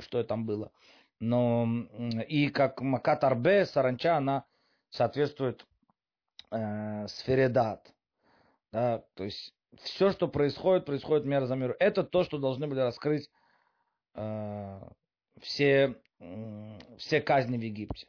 что 0.00 0.24
там 0.24 0.46
было. 0.46 0.72
Но 1.20 1.66
и 2.28 2.48
как 2.48 2.80
Макат 2.80 3.24
Арбе, 3.24 3.66
Саранча, 3.66 4.16
она 4.16 4.44
соответствует 4.96 5.66
э, 6.50 7.06
сфере 7.08 7.48
дат. 7.48 7.92
Да, 8.72 9.04
то 9.14 9.24
есть 9.24 9.54
все, 9.78 10.10
что 10.10 10.28
происходит, 10.28 10.86
происходит 10.86 11.26
мера 11.26 11.46
за 11.46 11.54
меру. 11.54 11.74
Это 11.78 12.02
то, 12.02 12.24
что 12.24 12.38
должны 12.38 12.66
были 12.66 12.80
раскрыть 12.80 13.30
э, 14.14 14.80
все, 15.40 16.00
э, 16.18 16.78
все 16.98 17.20
казни 17.20 17.58
в 17.58 17.62
Египте. 17.62 18.06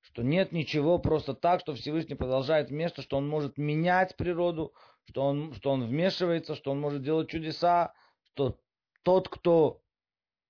что 0.00 0.22
нет 0.22 0.52
ничего 0.52 0.98
просто 0.98 1.34
так, 1.34 1.60
что 1.60 1.74
Всевышний 1.74 2.14
продолжает 2.14 2.70
место, 2.70 3.02
что 3.02 3.18
он 3.18 3.28
может 3.28 3.58
менять 3.58 4.16
природу, 4.16 4.72
что 5.08 5.22
он, 5.22 5.54
что 5.54 5.70
он 5.70 5.86
вмешивается, 5.86 6.54
что 6.54 6.70
он 6.70 6.80
может 6.80 7.02
делать 7.02 7.28
чудеса, 7.28 7.92
что 8.32 8.58
тот, 9.02 9.28
кто 9.28 9.82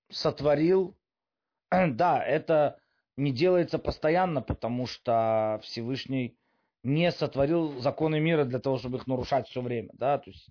сотворил, 0.09 0.97
да, 1.69 2.23
это 2.23 2.79
не 3.17 3.31
делается 3.31 3.79
постоянно, 3.79 4.41
потому 4.41 4.85
что 4.85 5.59
Всевышний 5.63 6.37
не 6.83 7.11
сотворил 7.11 7.79
законы 7.79 8.19
мира 8.19 8.45
для 8.45 8.59
того, 8.59 8.77
чтобы 8.77 8.97
их 8.97 9.07
нарушать 9.07 9.47
все 9.49 9.61
время, 9.61 9.89
да, 9.93 10.19
то 10.19 10.29
есть 10.29 10.47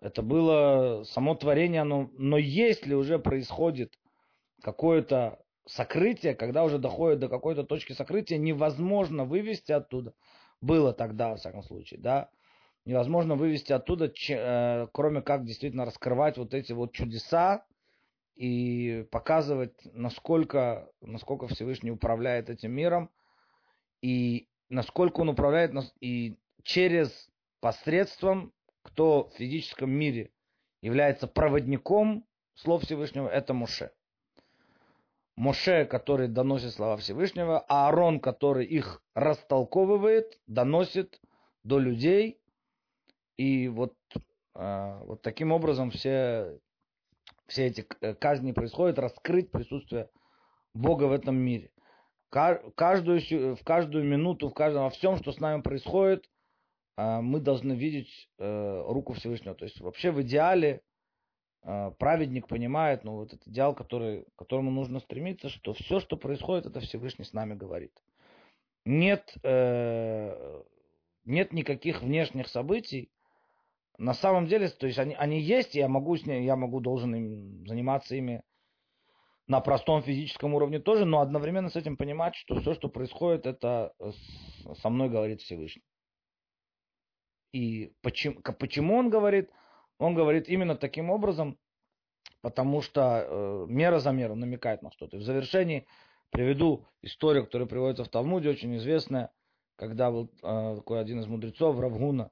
это 0.00 0.22
было 0.22 1.04
само 1.04 1.34
творение, 1.34 1.84
но, 1.84 2.10
но 2.14 2.38
если 2.38 2.94
уже 2.94 3.18
происходит 3.18 3.98
какое-то 4.62 5.38
сокрытие, 5.66 6.34
когда 6.34 6.64
уже 6.64 6.78
доходит 6.78 7.20
до 7.20 7.28
какой-то 7.28 7.64
точки 7.64 7.92
сокрытия, 7.92 8.38
невозможно 8.38 9.24
вывести 9.24 9.72
оттуда, 9.72 10.14
было 10.60 10.92
тогда, 10.92 11.28
во 11.28 11.36
всяком 11.36 11.62
случае, 11.62 12.00
да, 12.00 12.30
невозможно 12.86 13.36
вывести 13.36 13.72
оттуда, 13.72 14.12
э, 14.30 14.86
кроме 14.92 15.20
как 15.20 15.44
действительно 15.44 15.84
раскрывать 15.84 16.38
вот 16.38 16.54
эти 16.54 16.72
вот 16.72 16.92
чудеса 16.92 17.64
и 18.34 19.06
показывать, 19.10 19.74
насколько, 19.92 20.90
насколько 21.00 21.46
Всевышний 21.48 21.90
управляет 21.90 22.50
этим 22.50 22.72
миром, 22.72 23.10
и 24.02 24.48
насколько 24.68 25.20
он 25.20 25.28
управляет 25.28 25.72
нас, 25.72 25.92
и 26.00 26.38
через 26.62 27.28
посредством, 27.60 28.52
кто 28.82 29.28
в 29.28 29.34
физическом 29.34 29.90
мире 29.90 30.30
является 30.82 31.26
проводником 31.26 32.24
слов 32.54 32.84
Всевышнего, 32.84 33.28
это 33.28 33.52
Моше. 33.52 33.92
Моше, 35.36 35.86
который 35.86 36.28
доносит 36.28 36.72
слова 36.72 36.96
Всевышнего, 36.96 37.64
а 37.68 37.86
Аарон, 37.86 38.20
который 38.20 38.66
их 38.66 39.02
растолковывает, 39.14 40.38
доносит 40.46 41.20
до 41.62 41.78
людей. 41.78 42.40
И 43.36 43.68
вот, 43.68 43.94
э, 44.54 44.98
вот 45.04 45.22
таким 45.22 45.52
образом 45.52 45.90
все, 45.90 46.58
все 47.50 47.66
эти 47.66 47.82
казни 47.82 48.52
происходят, 48.52 48.98
раскрыть 48.98 49.50
присутствие 49.50 50.08
Бога 50.74 51.04
в 51.04 51.12
этом 51.12 51.36
мире. 51.36 51.70
Каждую, 52.30 53.20
в 53.56 53.64
каждую 53.64 54.04
минуту, 54.04 54.48
в 54.48 54.54
каждом, 54.54 54.84
во 54.84 54.90
всем, 54.90 55.16
что 55.16 55.32
с 55.32 55.40
нами 55.40 55.62
происходит, 55.62 56.30
э, 56.96 57.20
мы 57.20 57.40
должны 57.40 57.72
видеть 57.72 58.30
э, 58.38 58.84
руку 58.86 59.14
Всевышнего. 59.14 59.54
То 59.54 59.64
есть 59.64 59.80
вообще 59.80 60.10
в 60.10 60.22
идеале 60.22 60.82
праведник 61.62 62.48
понимает, 62.48 63.04
ну, 63.04 63.16
вот 63.16 63.34
этот 63.34 63.46
идеал, 63.46 63.74
который, 63.74 64.22
к 64.22 64.38
которому 64.38 64.70
нужно 64.70 64.98
стремиться, 64.98 65.50
что 65.50 65.74
все, 65.74 66.00
что 66.00 66.16
происходит, 66.16 66.64
это 66.64 66.80
Всевышний 66.80 67.26
с 67.26 67.34
нами 67.34 67.52
говорит. 67.52 67.92
Нет, 68.86 69.34
э, 69.42 70.62
нет 71.24 71.52
никаких 71.52 72.02
внешних 72.02 72.48
событий. 72.48 73.10
На 74.00 74.14
самом 74.14 74.46
деле, 74.46 74.66
то 74.70 74.86
есть 74.86 74.98
они, 74.98 75.14
они 75.14 75.42
есть, 75.42 75.74
я 75.74 75.86
могу, 75.86 76.16
с 76.16 76.24
ней, 76.24 76.42
я 76.42 76.56
могу, 76.56 76.80
должен 76.80 77.14
им 77.14 77.66
заниматься 77.66 78.16
ими 78.16 78.42
на 79.46 79.60
простом 79.60 80.02
физическом 80.02 80.54
уровне 80.54 80.78
тоже, 80.78 81.04
но 81.04 81.20
одновременно 81.20 81.68
с 81.68 81.76
этим 81.76 81.98
понимать, 81.98 82.34
что 82.34 82.58
все, 82.60 82.72
что 82.72 82.88
происходит, 82.88 83.44
это 83.44 83.92
со 84.80 84.88
мной 84.88 85.10
говорит 85.10 85.42
Всевышний. 85.42 85.82
И 87.52 87.92
почему, 88.00 88.40
почему 88.40 88.96
он 88.96 89.10
говорит? 89.10 89.50
Он 89.98 90.14
говорит 90.14 90.48
именно 90.48 90.76
таким 90.76 91.10
образом, 91.10 91.58
потому 92.40 92.80
что 92.80 93.26
э, 93.28 93.66
мера 93.68 93.98
за 93.98 94.12
меру 94.12 94.34
намекает 94.34 94.80
на 94.80 94.90
что-то. 94.92 95.18
И 95.18 95.20
в 95.20 95.24
завершении 95.24 95.86
приведу 96.30 96.86
историю, 97.02 97.44
которая 97.44 97.68
приводится 97.68 98.04
в 98.04 98.08
Талмуде, 98.08 98.48
очень 98.48 98.74
известная, 98.78 99.30
когда 99.76 100.10
был 100.10 100.30
э, 100.42 100.76
такой 100.76 101.00
один 101.00 101.20
из 101.20 101.26
мудрецов, 101.26 101.78
Равгуна, 101.78 102.30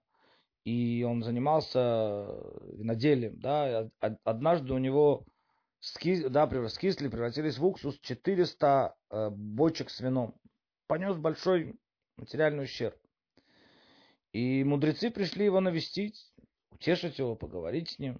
и 0.68 1.02
он 1.02 1.22
занимался 1.22 2.28
виноделием, 2.74 3.40
да, 3.40 3.88
однажды 4.24 4.74
у 4.74 4.78
него 4.78 5.24
ски, 5.80 6.28
да, 6.28 6.46
скисли, 6.68 7.08
превратились 7.08 7.56
в 7.56 7.64
уксус 7.64 7.98
400 8.00 8.94
э, 9.10 9.30
бочек 9.30 9.88
с 9.88 10.00
вином. 10.00 10.34
Понес 10.86 11.16
большой 11.16 11.74
материальный 12.18 12.64
ущерб. 12.64 12.98
И 14.32 14.62
мудрецы 14.62 15.10
пришли 15.10 15.46
его 15.46 15.60
навестить, 15.60 16.34
утешить 16.70 17.18
его, 17.18 17.34
поговорить 17.34 17.92
с 17.92 17.98
ним. 17.98 18.18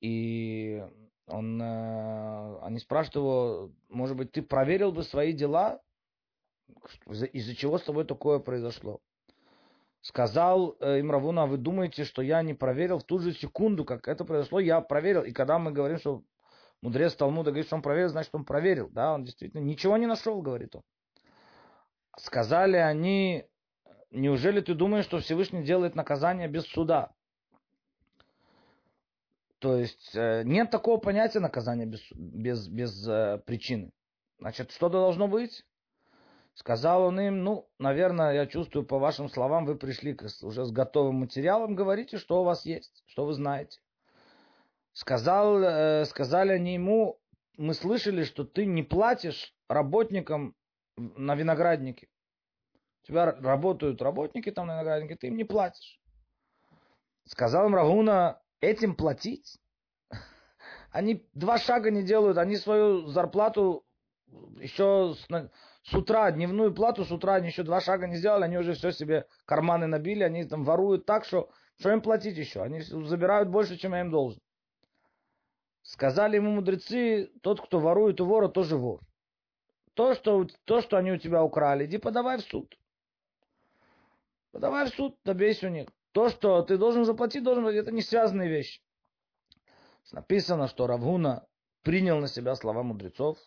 И 0.00 0.84
он, 1.28 1.62
э, 1.62 2.58
они 2.62 2.80
спрашивают 2.80 3.14
его, 3.14 3.72
может 3.88 4.16
быть, 4.16 4.32
ты 4.32 4.42
проверил 4.42 4.90
бы 4.90 5.04
свои 5.04 5.32
дела, 5.32 5.80
из-за 7.32 7.54
чего 7.54 7.78
с 7.78 7.84
тобой 7.84 8.04
такое 8.04 8.40
произошло? 8.40 9.00
Сказал 10.02 10.76
э, 10.80 10.98
им 10.98 11.12
Равуна, 11.12 11.46
вы 11.46 11.58
думаете, 11.58 12.04
что 12.04 12.22
я 12.22 12.42
не 12.42 12.54
проверил 12.54 12.98
в 12.98 13.04
ту 13.04 13.20
же 13.20 13.32
секунду, 13.32 13.84
как 13.84 14.08
это 14.08 14.24
произошло, 14.24 14.58
я 14.58 14.80
проверил. 14.80 15.22
И 15.22 15.30
когда 15.30 15.60
мы 15.60 15.70
говорим, 15.70 15.98
что 15.98 16.24
мудрец 16.82 17.14
Талмуда 17.14 17.52
говорит, 17.52 17.66
что 17.66 17.76
он 17.76 17.82
проверил, 17.82 18.08
значит, 18.08 18.34
он 18.34 18.44
проверил. 18.44 18.88
Да, 18.90 19.14
он 19.14 19.22
действительно 19.22 19.60
ничего 19.60 19.96
не 19.96 20.06
нашел, 20.06 20.42
говорит 20.42 20.74
он. 20.74 20.82
Сказали 22.18 22.76
они, 22.76 23.46
неужели 24.10 24.60
ты 24.60 24.74
думаешь, 24.74 25.04
что 25.04 25.20
Всевышний 25.20 25.62
делает 25.62 25.94
наказание 25.94 26.48
без 26.48 26.66
суда? 26.66 27.12
То 29.60 29.76
есть 29.76 30.10
э, 30.16 30.42
нет 30.44 30.72
такого 30.72 30.98
понятия 30.98 31.38
наказания 31.38 31.86
без, 31.86 32.00
без, 32.10 32.66
без 32.66 33.06
э, 33.06 33.40
причины. 33.46 33.92
Значит, 34.40 34.72
что 34.72 34.88
должно 34.88 35.28
быть? 35.28 35.64
Сказал 36.54 37.04
он 37.04 37.18
им, 37.18 37.44
ну, 37.44 37.68
наверное, 37.78 38.34
я 38.34 38.46
чувствую 38.46 38.84
по 38.84 38.98
вашим 38.98 39.28
словам, 39.28 39.64
вы 39.64 39.74
пришли 39.74 40.16
уже 40.42 40.64
с 40.66 40.70
готовым 40.70 41.16
материалом, 41.16 41.74
говорите, 41.74 42.18
что 42.18 42.42
у 42.42 42.44
вас 42.44 42.66
есть, 42.66 43.02
что 43.06 43.24
вы 43.24 43.32
знаете. 43.32 43.80
Сказал, 44.92 45.62
э, 45.62 46.04
сказали 46.04 46.52
они 46.52 46.74
ему, 46.74 47.18
мы 47.56 47.72
слышали, 47.72 48.24
что 48.24 48.44
ты 48.44 48.66
не 48.66 48.82
платишь 48.82 49.54
работникам 49.68 50.54
на 50.96 51.34
винограднике. 51.34 52.08
У 53.02 53.06
тебя 53.06 53.32
работают 53.32 54.02
работники 54.02 54.50
там 54.50 54.66
на 54.66 54.74
винограднике, 54.74 55.16
ты 55.16 55.28
им 55.28 55.36
не 55.36 55.44
платишь. 55.44 55.98
Сказал 57.24 57.66
им 57.66 57.74
Рагуна, 57.74 58.42
этим 58.60 58.94
платить? 58.94 59.58
Они 60.90 61.26
два 61.32 61.56
шага 61.56 61.90
не 61.90 62.02
делают, 62.02 62.36
они 62.36 62.56
свою 62.56 63.06
зарплату 63.06 63.86
еще 64.60 65.16
с, 65.84 65.94
утра, 65.94 66.30
дневную 66.30 66.72
плату 66.74 67.04
с 67.04 67.10
утра 67.10 67.34
они 67.34 67.48
еще 67.48 67.62
два 67.62 67.80
шага 67.80 68.06
не 68.06 68.16
сделали, 68.16 68.44
они 68.44 68.58
уже 68.58 68.74
все 68.74 68.92
себе 68.92 69.26
карманы 69.44 69.86
набили, 69.86 70.22
они 70.22 70.44
там 70.44 70.64
воруют 70.64 71.06
так, 71.06 71.24
что 71.24 71.50
что 71.78 71.90
им 71.90 72.00
платить 72.00 72.36
еще? 72.36 72.62
Они 72.62 72.80
забирают 72.80 73.48
больше, 73.48 73.76
чем 73.76 73.92
я 73.94 74.02
им 74.02 74.10
должен. 74.10 74.40
Сказали 75.82 76.36
ему 76.36 76.52
мудрецы, 76.52 77.32
тот, 77.42 77.60
кто 77.60 77.80
ворует 77.80 78.20
у 78.20 78.26
вора, 78.26 78.48
тоже 78.48 78.76
вор. 78.76 79.00
То, 79.94 80.14
что, 80.14 80.46
то, 80.64 80.80
что 80.80 80.96
они 80.96 81.10
у 81.12 81.18
тебя 81.18 81.42
украли, 81.42 81.86
иди 81.86 81.98
подавай 81.98 82.38
в 82.38 82.42
суд. 82.42 82.72
Подавай 84.52 84.86
в 84.86 84.94
суд, 84.94 85.18
добейся 85.24 85.66
у 85.66 85.70
них. 85.70 85.88
То, 86.12 86.28
что 86.28 86.62
ты 86.62 86.78
должен 86.78 87.04
заплатить, 87.04 87.42
должен 87.42 87.64
быть, 87.64 87.74
это 87.74 87.90
не 87.90 88.02
связанные 88.02 88.48
вещи. 88.48 88.80
Написано, 90.12 90.68
что 90.68 90.86
Равгуна 90.86 91.46
принял 91.82 92.18
на 92.18 92.28
себя 92.28 92.54
слова 92.54 92.82
мудрецов, 92.82 93.38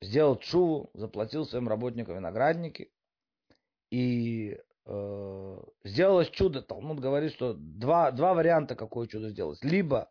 сделал 0.00 0.36
чуву, 0.36 0.90
заплатил 0.94 1.46
своим 1.46 1.68
работникам 1.68 2.16
виноградники, 2.16 2.92
и 3.90 4.58
э, 4.84 5.60
сделалось 5.84 6.30
чудо. 6.30 6.62
Талмуд 6.62 7.00
говорит, 7.00 7.32
что 7.32 7.54
два, 7.54 8.10
два 8.10 8.34
варианта, 8.34 8.74
какое 8.74 9.06
чудо 9.06 9.30
сделалось. 9.30 9.62
Либо 9.62 10.10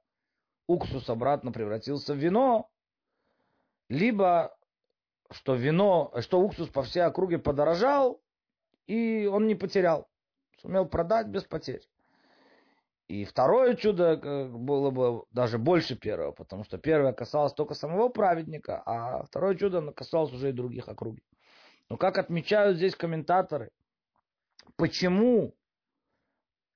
уксус 0.67 1.10
обратно 1.10 1.52
превратился 1.52 2.13
в 2.13 2.17
вино, 2.17 2.69
либо 3.89 4.58
что 5.32 5.56
вино, 5.56 6.13
что 6.21 6.39
уксус 6.39 6.69
по 6.69 6.84
всей 6.84 7.04
округе 7.04 7.38
подорожал, 7.38 8.21
и 8.88 9.30
он 9.32 9.48
не 9.48 9.56
потерял 9.56 10.08
сумел 10.65 10.88
продать 10.88 11.28
без 11.28 11.43
потерь. 11.43 11.88
И 13.08 13.24
второе 13.24 13.76
чудо 13.76 14.18
было 14.18 14.89
бы 14.89 15.26
даже 15.32 15.60
больше 15.60 15.96
первого, 15.96 16.32
потому 16.32 16.63
что 16.63 16.80
первое 16.80 17.13
касалось 17.13 17.54
только 17.54 17.76
самого 17.76 18.10
праведника, 18.10 18.82
а 18.86 19.24
второе 19.26 19.56
чудо 19.56 19.91
касалось 19.91 20.34
уже 20.34 20.50
и 20.50 20.54
других 20.54 20.88
округ. 20.88 21.18
Но 21.89 21.98
как 21.98 22.18
отмечают 22.18 22.78
здесь 22.78 22.96
комментаторы, 22.96 23.70
почему 24.76 25.56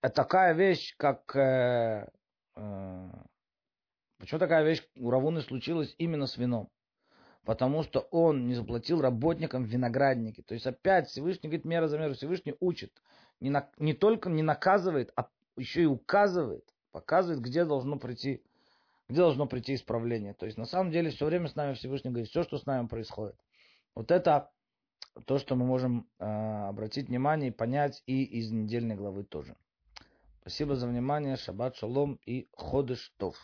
такая 0.02 0.54
вещь, 0.54 0.96
как... 0.98 1.36
Э, 1.36 2.10
э, 2.56 3.10
почему 4.20 4.40
такая 4.40 4.64
вещь 4.64 4.88
у 4.98 5.10
Равуны 5.10 5.42
случилась 5.42 5.96
именно 5.98 6.28
с 6.28 6.38
вином? 6.38 6.70
потому 7.46 7.82
что 7.82 8.02
он 8.12 8.46
не 8.48 8.54
заплатил 8.54 9.02
работникам 9.02 9.64
виноградники. 9.64 10.42
То 10.44 10.54
есть 10.54 10.68
опять 10.68 11.08
Всевышний 11.08 11.50
говорит, 11.50 11.66
мера 11.66 11.88
за 11.88 11.98
меру 11.98 12.14
Всевышний 12.14 12.54
учит. 12.60 12.92
Не, 13.40 13.50
на, 13.50 13.72
не 13.78 13.94
только 13.94 14.30
не 14.30 14.44
наказывает, 14.44 15.12
а 15.16 15.30
еще 15.60 15.84
и 15.84 15.86
указывает, 15.86 16.64
показывает, 16.92 17.42
где 17.42 17.66
должно 17.66 17.98
прийти, 17.98 18.42
где 19.08 19.20
должно 19.20 19.46
прийти 19.46 19.76
исправление. 19.76 20.34
То 20.34 20.46
есть 20.46 20.58
на 20.58 20.66
самом 20.66 20.92
деле 20.92 21.12
все 21.12 21.26
время 21.26 21.48
с 21.48 21.56
нами 21.56 21.74
Всевышний 21.74 22.10
говорит, 22.10 22.30
все, 22.30 22.44
что 22.44 22.58
с 22.58 22.66
нами 22.66 22.88
происходит. 22.88 23.36
Вот 23.96 24.12
это 24.12 24.50
то, 25.26 25.38
что 25.38 25.56
мы 25.56 25.66
можем 25.66 26.08
э, 26.20 26.26
обратить 26.26 27.08
внимание 27.10 27.50
и 27.50 27.54
понять 27.54 28.04
и 28.06 28.24
из 28.24 28.52
недельной 28.52 28.96
главы 28.96 29.24
тоже. 29.24 29.56
Спасибо 30.42 30.76
за 30.76 30.88
внимание. 30.88 31.36
Шаббат 31.36 31.76
шалом 31.76 32.20
и 32.26 32.48
ходыш 32.56 33.14
тов. 33.18 33.36